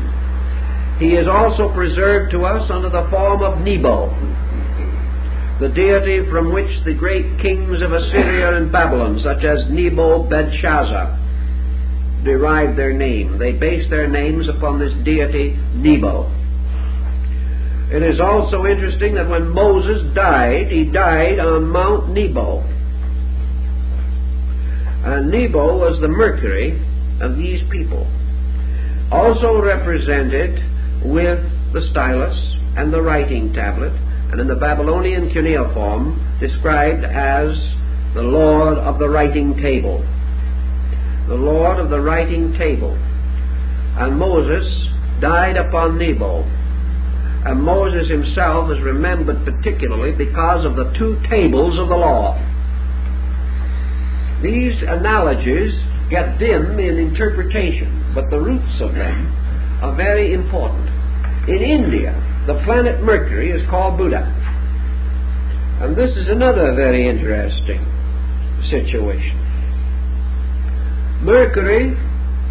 [0.98, 4.10] He is also preserved to us under the form of Nebo,
[5.60, 11.18] the deity from which the great kings of Assyria and Babylon, such as Nebo Belshazzar,
[12.24, 13.38] derived their name.
[13.38, 16.37] They based their names upon this deity Nebo.
[17.90, 22.60] It is also interesting that when Moses died, he died on Mount Nebo.
[25.04, 26.78] And Nebo was the Mercury
[27.22, 28.06] of these people.
[29.10, 30.62] Also represented
[31.02, 31.40] with
[31.72, 32.36] the stylus
[32.76, 33.92] and the writing tablet,
[34.30, 37.56] and in the Babylonian cuneiform described as
[38.14, 40.04] the Lord of the writing table.
[41.26, 42.92] The Lord of the writing table.
[43.96, 44.66] And Moses
[45.20, 46.44] died upon Nebo.
[47.44, 52.34] And Moses himself is remembered particularly because of the two tables of the law.
[54.42, 55.72] These analogies
[56.10, 59.26] get dim in interpretation, but the roots of them
[59.82, 60.88] are very important.
[61.48, 62.12] In India,
[62.46, 64.24] the planet Mercury is called Buddha.
[65.80, 67.84] And this is another very interesting
[68.70, 69.36] situation.
[71.22, 71.96] Mercury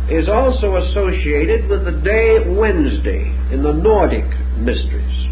[0.09, 4.25] is also associated with the day Wednesday in the Nordic
[4.59, 5.27] mysteries,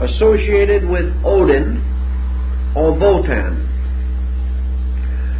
[0.00, 1.82] associated with Odin
[2.76, 3.66] or Wotan.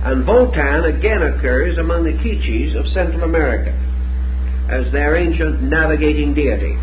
[0.04, 3.72] And Wotan again occurs among the K'iches of Central America
[4.70, 6.78] as their ancient navigating deity.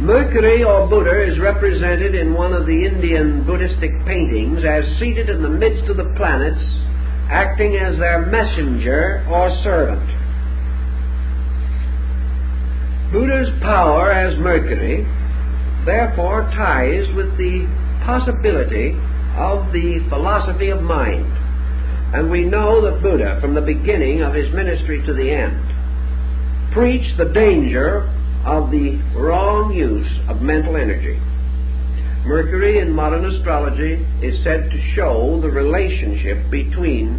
[0.00, 5.42] Mercury or Buddha is represented in one of the Indian Buddhistic paintings as seated in
[5.42, 6.62] the midst of the planets,
[7.30, 10.04] acting as their messenger or servant.
[13.16, 15.02] Buddha's power as Mercury
[15.86, 17.64] therefore ties with the
[18.04, 18.90] possibility
[19.38, 21.24] of the philosophy of mind.
[22.14, 25.56] And we know that Buddha, from the beginning of his ministry to the end,
[26.74, 28.04] preached the danger
[28.44, 31.18] of the wrong use of mental energy.
[32.28, 37.16] Mercury in modern astrology is said to show the relationship between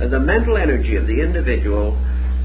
[0.00, 1.96] the mental energy of the individual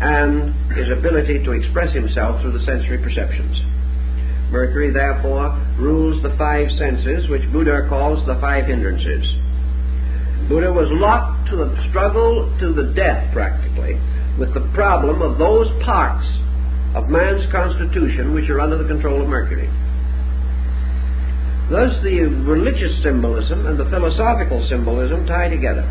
[0.02, 3.56] and his ability to express himself through the sensory perceptions.
[4.50, 9.24] Mercury, therefore, rules the five senses, which Buddha calls the five hindrances.
[10.50, 13.96] Buddha was locked to a struggle to the death, practically,
[14.38, 16.26] with the problem of those parts
[16.96, 19.70] of man's constitution which are under the control of Mercury.
[21.70, 25.88] Thus, the religious symbolism and the philosophical symbolism tie together.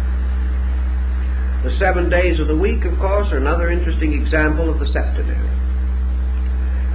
[1.64, 5.36] The seven days of the week, of course, are another interesting example of the septenary.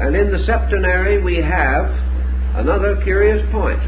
[0.02, 1.86] And in the septenary, we have
[2.58, 3.80] another curious point.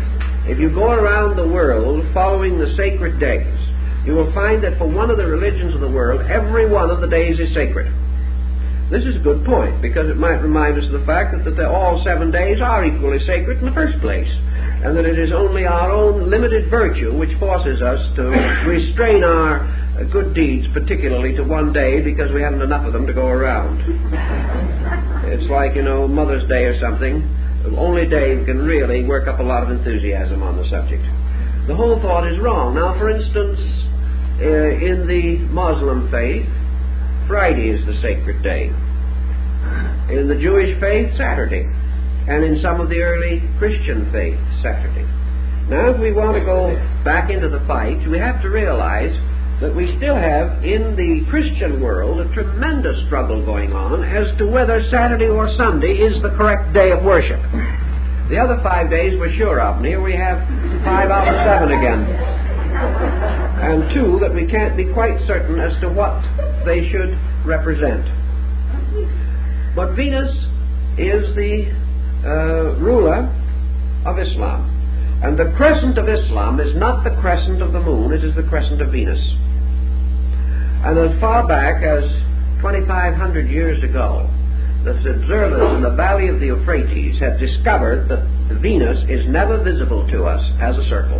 [0.45, 3.57] If you go around the world following the sacred days,
[4.05, 7.01] you will find that for one of the religions of the world, every one of
[7.01, 7.91] the days is sacred.
[8.89, 11.67] This is a good point because it might remind us of the fact that, that
[11.67, 14.29] all seven days are equally sacred in the first place,
[14.85, 18.29] and that it is only our own limited virtue which forces us to
[18.63, 19.67] restrain our
[20.05, 23.81] good deeds, particularly to one day, because we haven't enough of them to go around.
[25.31, 27.25] it's like, you know, Mother's Day or something.
[27.77, 31.03] Only Dave can really work up a lot of enthusiasm on the subject.
[31.67, 32.75] The whole thought is wrong.
[32.75, 33.59] Now, for instance,
[34.39, 36.47] uh, in the Muslim faith,
[37.27, 38.71] Friday is the sacred day.
[40.13, 41.67] In the Jewish faith, Saturday.
[42.27, 45.03] And in some of the early Christian faith, Saturday.
[45.67, 46.71] Now, if we want to go
[47.03, 49.11] back into the fight, we have to realize
[49.61, 54.45] that we still have in the Christian world a tremendous struggle going on as to
[54.45, 57.41] whether Saturday or Sunday is the correct day of worship.
[58.29, 60.37] The other five days we're sure of, and here we have
[60.85, 62.05] five out of seven again.
[63.57, 66.21] And two that we can't be quite certain as to what
[66.63, 68.05] they should represent.
[69.75, 70.29] But Venus
[71.01, 71.73] is the
[72.21, 73.25] uh, ruler
[74.05, 74.73] of Islam.
[75.23, 78.43] And the crescent of Islam is not the crescent of the moon, it is the
[78.43, 79.19] crescent of Venus.
[80.87, 82.07] And as far back as
[82.63, 84.23] 2,500 years ago,
[84.85, 88.23] the observers in the valley of the Euphrates have discovered that
[88.63, 91.19] Venus is never visible to us as a circle.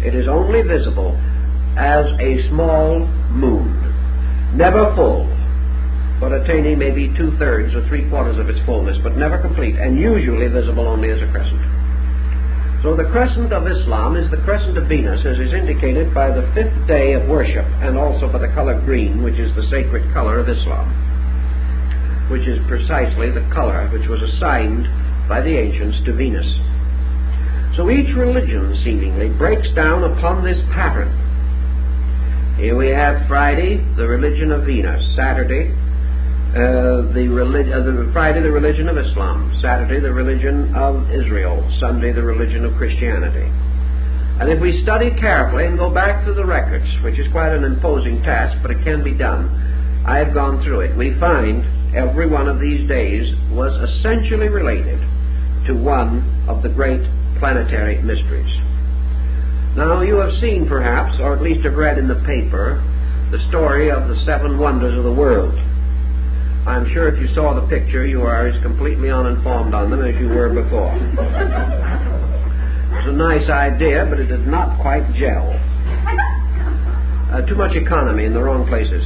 [0.00, 1.12] It is only visible
[1.76, 3.00] as a small
[3.36, 3.68] moon,
[4.56, 5.28] never full,
[6.18, 10.00] but attaining maybe two thirds or three quarters of its fullness, but never complete, and
[10.00, 11.60] usually visible only as a crescent.
[12.86, 16.46] So the crescent of Islam is the crescent of Venus, as is indicated by the
[16.54, 20.38] fifth day of worship, and also by the color green, which is the sacred color
[20.38, 20.86] of Islam,
[22.30, 24.86] which is precisely the color which was assigned
[25.28, 26.46] by the ancients to Venus.
[27.74, 31.10] So each religion, seemingly, breaks down upon this pattern.
[32.54, 35.74] Here we have Friday, the religion of Venus, Saturday,
[36.56, 42.22] uh, the, uh, Friday the religion of Islam, Saturday the religion of Israel, Sunday the
[42.22, 43.44] religion of Christianity.
[44.40, 47.64] And if we study carefully and go back through the records, which is quite an
[47.64, 49.52] imposing task, but it can be done,
[50.06, 50.96] I have gone through it.
[50.96, 51.60] We find
[51.94, 55.00] every one of these days was essentially related
[55.66, 57.04] to one of the great
[57.38, 58.52] planetary mysteries.
[59.76, 62.80] Now, you have seen perhaps, or at least have read in the paper,
[63.30, 65.52] the story of the seven wonders of the world.
[66.66, 70.18] I'm sure if you saw the picture, you are as completely uninformed on them as
[70.20, 70.92] you were before.
[72.98, 75.46] It's a nice idea, but it did not quite gel.
[77.30, 79.04] Uh, too much economy in the wrong places.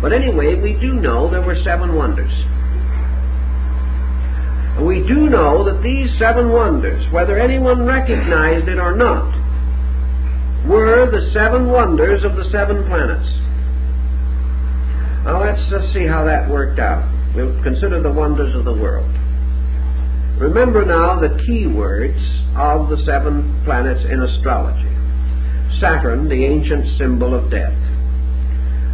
[0.00, 2.32] But anyway, we do know there were seven wonders.
[4.80, 9.26] We do know that these seven wonders, whether anyone recognized it or not,
[10.68, 13.43] were the seven wonders of the seven planets.
[15.24, 17.02] Now let's just see how that worked out.
[17.34, 19.08] We'll consider the wonders of the world.
[20.38, 22.20] Remember now the key words
[22.56, 24.92] of the seven planets in astrology.
[25.80, 27.72] Saturn, the ancient symbol of death.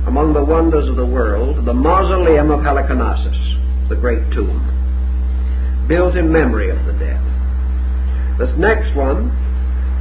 [0.06, 6.30] Among the wonders of the world, the mausoleum of Halicarnassus, the great tomb, built in
[6.30, 7.20] memory of the dead.
[8.38, 9.34] The next one,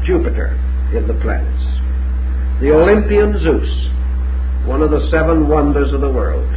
[0.05, 0.53] Jupiter
[0.95, 1.65] in the planets.
[2.61, 3.88] The Olympian Zeus,
[4.65, 6.47] one of the seven wonders of the world.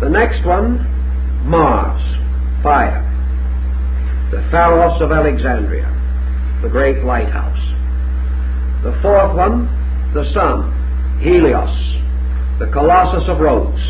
[0.00, 0.78] The next one,
[1.44, 2.02] Mars,
[2.62, 3.02] fire.
[4.30, 5.90] The Pharos of Alexandria,
[6.62, 7.60] the great lighthouse.
[8.82, 9.66] The fourth one,
[10.14, 11.92] the sun, Helios,
[12.58, 13.82] the Colossus of Rhodes,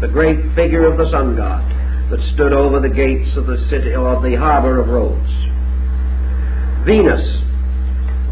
[0.00, 1.66] the great figure of the sun god
[2.10, 5.30] that stood over the gates of the city of the harbor of Rhodes.
[6.86, 7.20] Venus,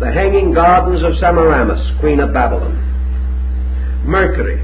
[0.00, 2.77] the hanging gardens of Semiramis, queen of Babylon.
[4.08, 4.56] Mercury,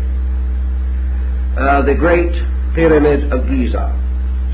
[1.61, 2.32] uh, the great
[2.74, 3.92] pyramid of Giza,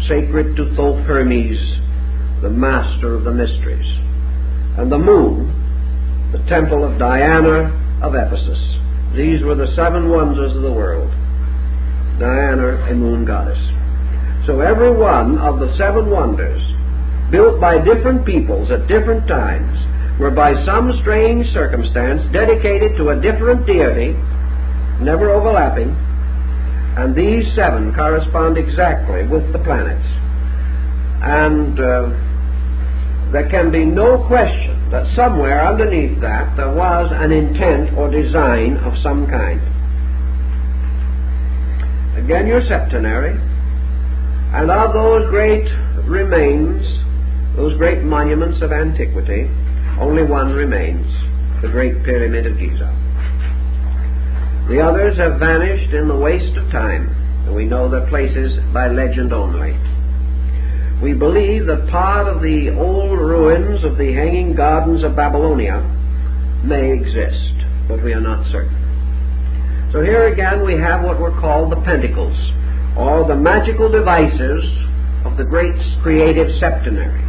[0.09, 1.63] sacred to Thoth Hermes,
[2.43, 3.87] the master of the mysteries.
[4.77, 5.47] And the moon,
[6.33, 7.71] the temple of Diana
[8.03, 8.59] of Ephesus.
[9.15, 11.11] These were the seven wonders of the world.
[12.19, 13.63] Diana, a moon goddess.
[14.45, 16.61] So every one of the seven wonders,
[17.31, 23.21] built by different peoples at different times, were by some strange circumstance dedicated to a
[23.21, 24.19] different deity
[25.03, 25.91] never overlapping,
[26.97, 30.07] and these seven correspond exactly with the planets.
[31.23, 37.97] And uh, there can be no question that somewhere underneath that there was an intent
[37.97, 39.61] or design of some kind.
[42.19, 43.39] Again, your septenary,
[44.53, 45.71] and of those great
[46.09, 46.83] remains,
[47.57, 49.49] those great monuments of antiquity,
[50.01, 51.07] only one remains
[51.63, 53.00] the Great Pyramid of Giza.
[54.71, 57.11] The others have vanished in the waste of time,
[57.45, 59.77] and we know their places by legend only.
[61.03, 65.83] We believe that part of the old ruins of the Hanging Gardens of Babylonia
[66.63, 69.91] may exist, but we are not certain.
[69.91, 72.39] So here again we have what were called the pentacles,
[72.97, 74.63] or the magical devices
[75.27, 77.20] of the great creative septenary.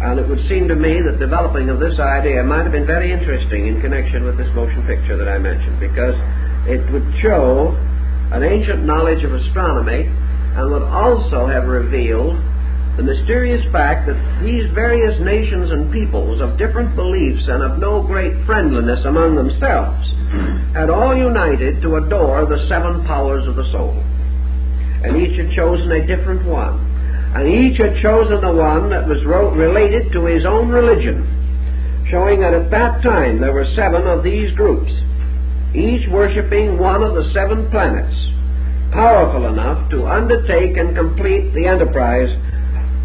[0.00, 3.10] And it would seem to me that developing of this idea might have been very
[3.10, 6.14] interesting in connection with this motion picture that I mentioned, because
[6.70, 7.74] it would show
[8.30, 12.36] an ancient knowledge of astronomy and would also have revealed
[12.96, 18.02] the mysterious fact that these various nations and peoples of different beliefs and of no
[18.02, 20.02] great friendliness among themselves
[20.74, 23.94] had all united to adore the seven powers of the soul.
[25.02, 26.97] And each had chosen a different one.
[27.34, 31.26] And each had chosen the one that was related to his own religion,
[32.10, 34.92] showing that at that time there were seven of these groups,
[35.74, 38.28] each worshipping one of the seven planets
[38.92, 42.28] powerful enough to undertake and complete the enterprise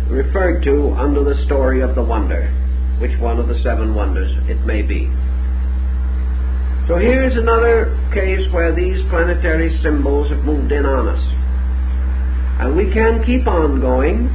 [0.10, 2.48] referred to under the story of the wonder,
[3.00, 5.10] which one of the seven wonders it may be.
[6.88, 11.43] So here's another case where these planetary symbols have moved in on us.
[12.64, 14.32] And we can keep on going,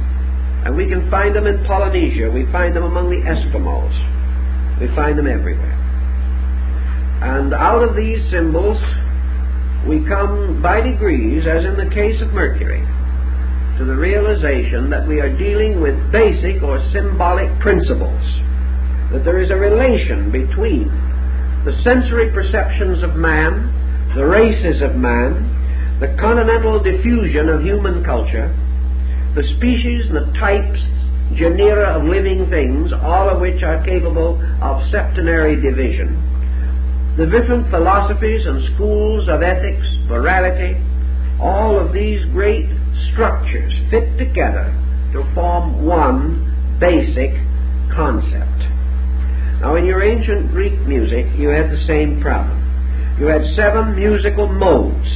[0.63, 2.29] and we can find them in Polynesia.
[2.29, 3.89] We find them among the Eskimos.
[4.79, 5.73] We find them everywhere.
[7.25, 8.77] And out of these symbols,
[9.89, 12.85] we come by degrees, as in the case of Mercury,
[13.79, 18.21] to the realization that we are dealing with basic or symbolic principles,
[19.09, 20.85] that there is a relation between
[21.65, 23.73] the sensory perceptions of man,
[24.13, 25.58] the races of man,
[25.99, 28.47] the continental diffusion of human culture,
[29.35, 30.79] the species and the types,
[31.35, 36.15] genera of living things, all of which are capable of septenary division,
[37.17, 40.79] the different philosophies and schools of ethics, morality,
[41.39, 42.67] all of these great
[43.11, 44.71] structures fit together
[45.11, 46.47] to form one
[46.79, 47.35] basic
[47.93, 48.59] concept.
[49.59, 52.55] Now, in your ancient Greek music, you had the same problem.
[53.19, 55.11] You had seven musical modes.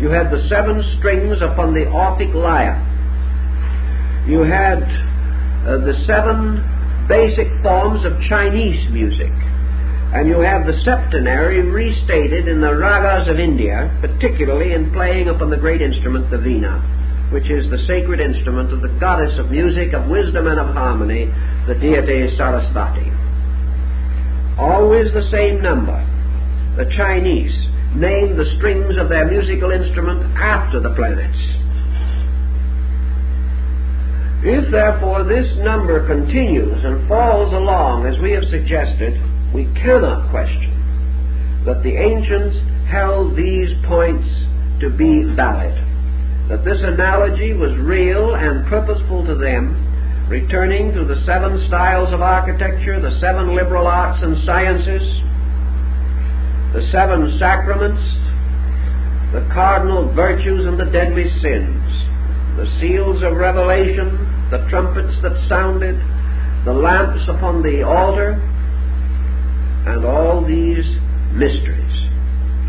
[0.00, 2.78] You had the seven strings upon the Orphic lyre.
[4.28, 4.82] You had
[5.66, 6.62] uh, the seven
[7.08, 9.32] basic forms of Chinese music.
[10.14, 15.50] And you have the septenary restated in the ragas of India, particularly in playing upon
[15.50, 16.80] the great instrument, the veena,
[17.32, 21.26] which is the sacred instrument of the goddess of music, of wisdom, and of harmony,
[21.66, 23.10] the deity Sarasvati.
[24.58, 25.98] Always the same number.
[26.76, 27.52] The Chinese
[27.96, 31.38] name the strings of their musical instrument after the planets.
[34.44, 39.18] If therefore this number continues and falls along as we have suggested,
[39.52, 40.78] we cannot question
[41.66, 42.56] that the ancients
[42.88, 44.28] held these points
[44.80, 45.74] to be valid,
[46.48, 49.74] that this analogy was real and purposeful to them,
[50.30, 55.02] returning to the seven styles of architecture, the seven liberal arts and sciences,
[56.72, 58.02] the seven sacraments,
[59.32, 61.80] the cardinal virtues and the deadly sins,
[62.56, 64.16] the seals of revelation,
[64.50, 65.96] the trumpets that sounded,
[66.64, 68.32] the lamps upon the altar,
[69.86, 70.84] and all these
[71.32, 71.94] mysteries,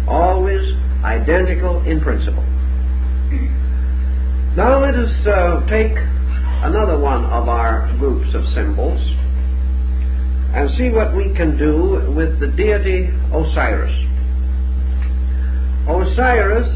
[0.08, 0.64] always
[1.04, 2.44] identical in principle.
[4.56, 5.96] Now let us uh, take
[6.64, 9.00] another one of our groups of symbols
[10.54, 13.94] and see what we can do with the deity Osiris.
[15.88, 16.70] Osiris,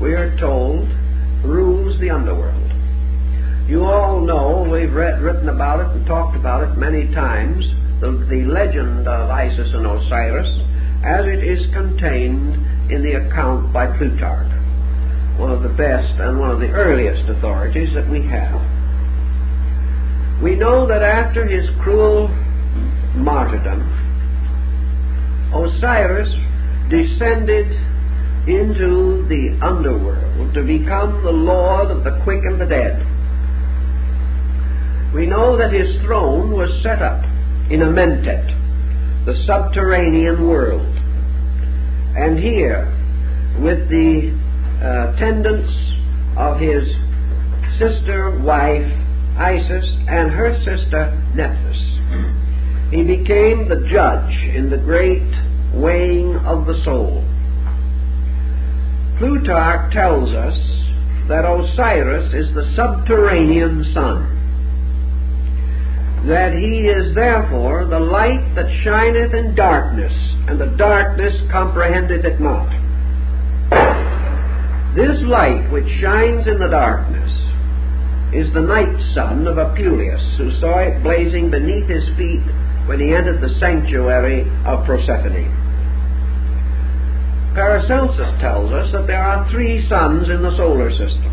[0.00, 0.88] we are told,
[1.44, 2.60] rules the underworld.
[3.68, 7.64] You all know, we've read, written about it and talked about it many times,
[8.00, 10.48] the, the legend of Isis and Osiris
[11.04, 14.50] as it is contained in the account by Plutarch,
[15.38, 18.60] one of the best and one of the earliest authorities that we have.
[20.42, 22.28] We know that after his cruel
[23.16, 23.82] martyrdom,
[25.54, 26.28] Osiris
[26.90, 27.70] descended
[28.48, 33.00] into the underworld to become the Lord of the quick and the dead.
[35.14, 37.24] We know that his throne was set up
[37.70, 38.46] in Amentet,
[39.24, 40.86] the subterranean world.
[42.16, 42.90] And here,
[43.60, 44.36] with the
[44.82, 45.70] uh, attendance
[46.36, 46.84] of his
[47.78, 48.86] sister, wife,
[49.38, 51.93] Isis, and her sister Nephthys.
[52.90, 55.22] He became the judge in the great
[55.74, 57.24] weighing of the soul.
[59.18, 60.58] Plutarch tells us
[61.28, 64.30] that Osiris is the subterranean sun,
[66.26, 70.12] that he is therefore the light that shineth in darkness,
[70.48, 72.68] and the darkness comprehendeth it not.
[74.94, 77.32] This light which shines in the darkness
[78.32, 82.42] is the night sun of Apuleius, who saw it blazing beneath his feet
[82.86, 85.52] when he entered the sanctuary of Proserpine.
[87.54, 91.30] Paracelsus tells us that there are three suns in the solar system,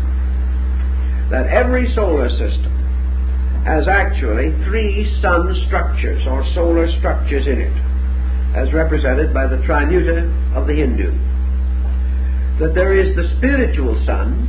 [1.30, 2.70] that every solar system
[3.66, 7.76] has actually three sun structures or solar structures in it,
[8.56, 11.10] as represented by the Trimurti of the Hindu.
[12.60, 14.46] That there is the spiritual sun,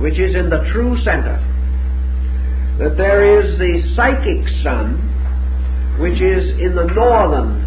[0.00, 1.38] which is in the true center.
[2.78, 5.09] That there is the psychic sun,
[6.00, 7.60] which is in the northern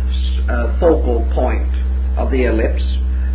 [0.49, 1.69] uh, focal point
[2.17, 2.83] of the ellipse,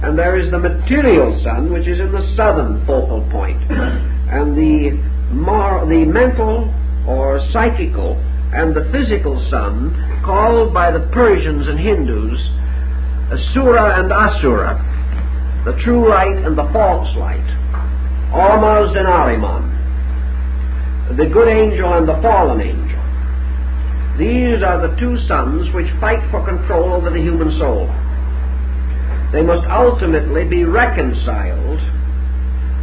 [0.02, 3.58] and there is the material sun, which is in the southern focal point.
[4.28, 4.90] And the,
[5.32, 6.68] mar- the mental
[7.08, 8.20] or psychical
[8.52, 12.38] and the physical sun, called by the Persians and Hindus
[13.28, 14.80] Asura and Asura,
[15.66, 17.44] the true light and the false light.
[18.32, 19.68] Ormuzd and Ahriman,
[21.16, 22.87] the good angel and the fallen angel.
[24.18, 27.86] These are the two suns which fight for control over the human soul.
[29.30, 31.78] They must ultimately be reconciled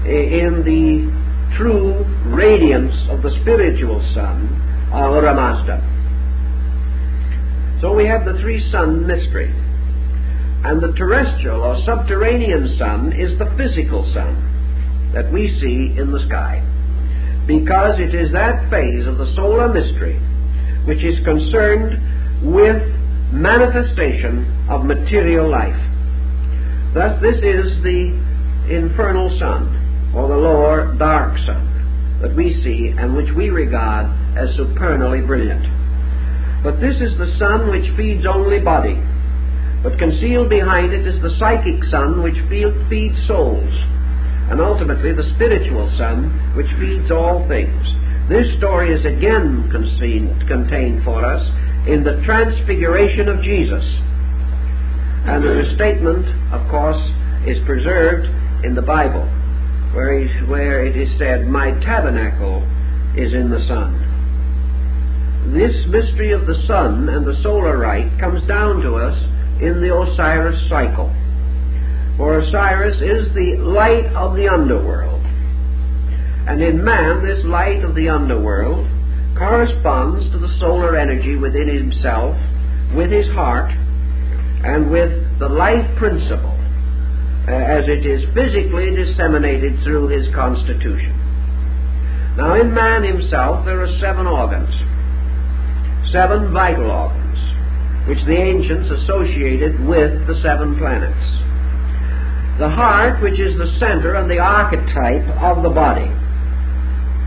[0.07, 4.47] in the true radiance of the spiritual sun,
[4.93, 5.83] Ahura Mazda.
[7.81, 9.51] So we have the three sun mystery.
[10.63, 16.25] And the terrestrial or subterranean sun is the physical sun that we see in the
[16.27, 16.63] sky.
[17.45, 20.17] Because it is that phase of the solar mystery
[20.85, 22.81] which is concerned with
[23.31, 25.75] manifestation of material life.
[26.93, 28.13] Thus, this is the
[28.69, 34.07] infernal sun, or the lower dark sun, that we see and which we regard
[34.37, 35.65] as supernally brilliant.
[36.63, 38.97] But this is the sun which feeds only body,
[39.83, 43.73] but concealed behind it is the psychic sun which feeds souls
[44.49, 47.94] and ultimately the spiritual sun which feeds all things.
[48.27, 51.45] This story is again contained for us
[51.87, 53.83] in the transfiguration of Jesus.
[55.29, 57.01] And the statement, of course,
[57.45, 58.25] is preserved
[58.65, 59.21] in the Bible,
[59.93, 62.65] where, where it is said, My tabernacle
[63.15, 65.53] is in the sun.
[65.53, 69.15] This mystery of the sun and the solar rite comes down to us
[69.61, 71.13] in the Osiris cycle.
[72.17, 75.14] For Osiris is the light of the underworld.
[76.47, 78.87] And in man, this light of the underworld
[79.37, 82.37] corresponds to the solar energy within himself,
[82.93, 83.71] with his heart,
[84.63, 86.55] and with the life principle
[87.47, 91.13] uh, as it is physically disseminated through his constitution.
[92.37, 94.73] Now, in man himself, there are seven organs,
[96.11, 97.37] seven vital organs,
[98.07, 101.25] which the ancients associated with the seven planets.
[102.57, 106.09] The heart, which is the center and the archetype of the body,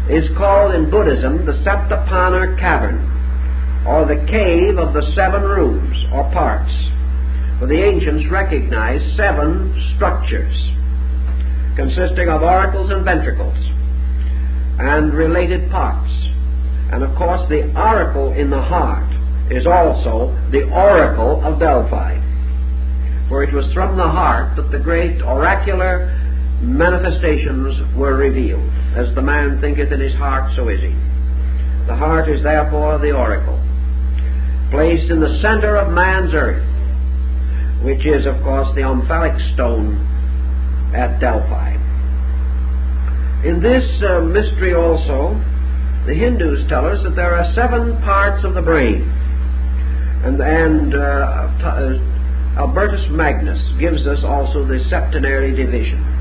[0.08, 3.04] is called in Buddhism the Saptaparna Cavern,
[3.86, 6.72] or the cave of the seven rooms or parts.
[7.58, 10.54] For the ancients recognized seven structures
[11.76, 13.58] consisting of auricles and ventricles
[14.78, 16.10] and related parts.
[16.92, 19.12] And of course, the oracle in the heart
[19.50, 22.18] is also the oracle of Delphi
[23.28, 26.08] for it was from the heart that the great oracular
[26.62, 28.64] manifestations were revealed.
[28.98, 30.90] As the man thinketh in his heart, so is he.
[31.86, 33.62] The heart is therefore the oracle,
[34.72, 36.66] placed in the center of man's earth,
[37.84, 39.94] which is, of course, the omphalic stone
[40.96, 41.74] at Delphi.
[43.46, 45.38] In this uh, mystery also,
[46.04, 49.02] the Hindus tell us that there are seven parts of the brain,
[50.24, 56.17] and, and uh, Albertus Magnus gives us also the septenary division.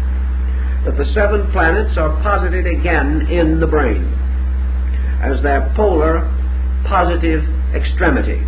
[0.88, 4.08] That the seven planets are posited again in the brain
[5.20, 6.24] as their polar
[6.88, 7.44] positive
[7.76, 8.40] extremity.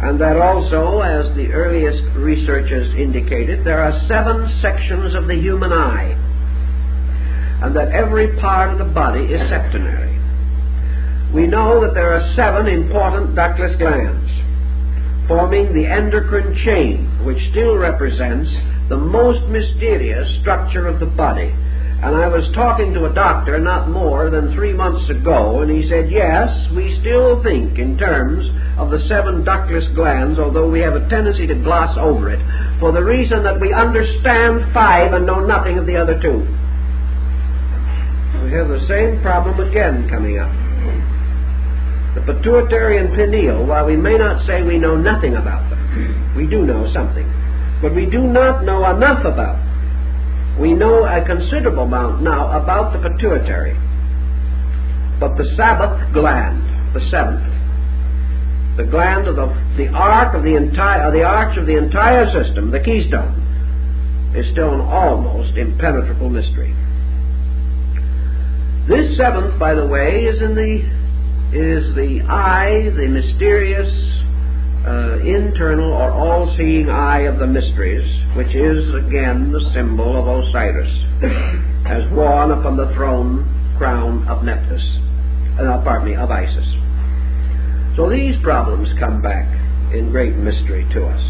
[0.00, 5.72] And that also, as the earliest researchers indicated, there are seven sections of the human
[5.72, 6.14] eye,
[7.64, 10.14] and that every part of the body is septenary.
[11.34, 14.30] We know that there are seven important ductless glands
[15.26, 18.50] forming the endocrine chain, which still represents
[18.88, 21.52] the most mysterious structure of the body,
[21.98, 25.88] And I was talking to a doctor not more than three months ago, and he
[25.90, 28.46] said, yes, we still think in terms
[28.78, 32.38] of the seven ductless glands, although we have a tendency to gloss over it,
[32.78, 36.46] for the reason that we understand five and know nothing of the other two.
[38.46, 40.54] We have the same problem again coming up.
[42.14, 46.46] The pituitary and pineal, while we may not say we know nothing about them, we
[46.46, 47.26] do know something.
[47.80, 49.68] But we do not know enough about them
[50.58, 53.78] we know a considerable amount now about the pituitary.
[55.20, 57.46] But the Sabbath gland, the seventh,
[58.76, 62.70] the gland of the, the arc of the entire, the arch of the entire system,
[62.70, 66.74] the keystone, is still an almost impenetrable mystery.
[68.88, 70.98] This seventh, by the way, is in the
[71.50, 73.88] is the eye, the mysterious,
[74.88, 80.88] uh, internal or all-seeing eye of the mysteries, which is again the symbol of Osiris,
[81.86, 83.44] as worn upon the throne
[83.76, 84.80] crown of Nephthys,
[85.60, 86.66] uh, pardon me, of Isis.
[87.96, 89.46] So these problems come back
[89.92, 91.24] in great mystery to us.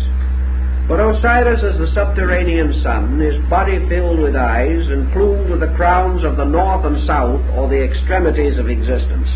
[0.89, 5.75] But Osiris, as the subterranean sun, his body filled with eyes and plumed with the
[5.77, 9.29] crowns of the north and south, or the extremities of existence,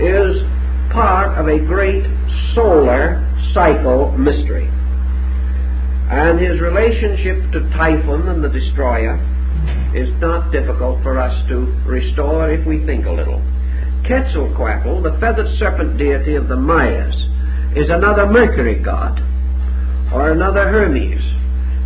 [0.00, 0.42] is
[0.90, 2.02] part of a great
[2.54, 4.68] solar cycle mystery.
[6.10, 9.14] And his relationship to Typhon and the destroyer
[9.94, 13.42] is not difficult for us to restore if we think a little.
[14.06, 17.14] Quetzalcoatl, the feathered serpent deity of the Mayas,
[17.76, 19.20] is another Mercury god,
[20.12, 21.22] or another Hermes.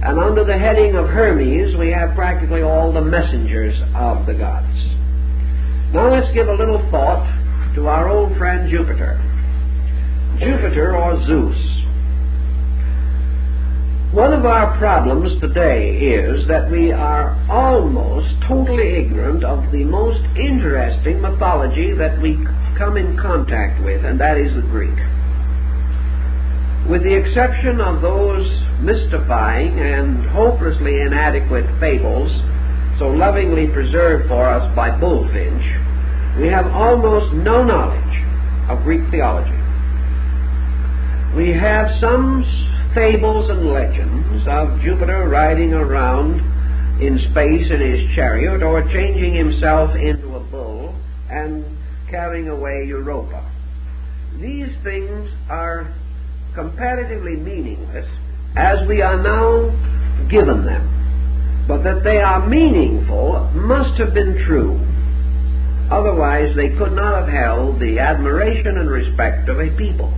[0.03, 4.77] And under the heading of Hermes, we have practically all the messengers of the gods.
[5.93, 7.25] Now let's give a little thought
[7.75, 9.21] to our old friend Jupiter.
[10.45, 11.57] Jupiter or Zeus.
[14.13, 20.21] One of our problems today is that we are almost totally ignorant of the most
[20.37, 22.37] interesting mythology that we
[22.77, 24.95] come in contact with, and that is the Greek.
[26.91, 28.45] With the exception of those
[28.85, 32.31] mystifying and hopelessly inadequate fables
[32.99, 38.21] so lovingly preserved for us by Bulfinch, we have almost no knowledge
[38.69, 39.64] of Greek theology.
[41.37, 42.45] We have some
[42.95, 46.41] fables and legends of Jupiter riding around
[47.03, 50.95] in space in his chariot or changing himself into a bull
[51.29, 51.65] and
[52.09, 53.51] carrying away Europa.
[54.41, 55.93] These things are
[56.55, 58.09] comparatively meaningless
[58.57, 59.71] as we are now
[60.29, 61.65] given them.
[61.67, 64.79] But that they are meaningful must have been true
[65.91, 70.13] Otherwise, they could not have held the admiration and respect of a people.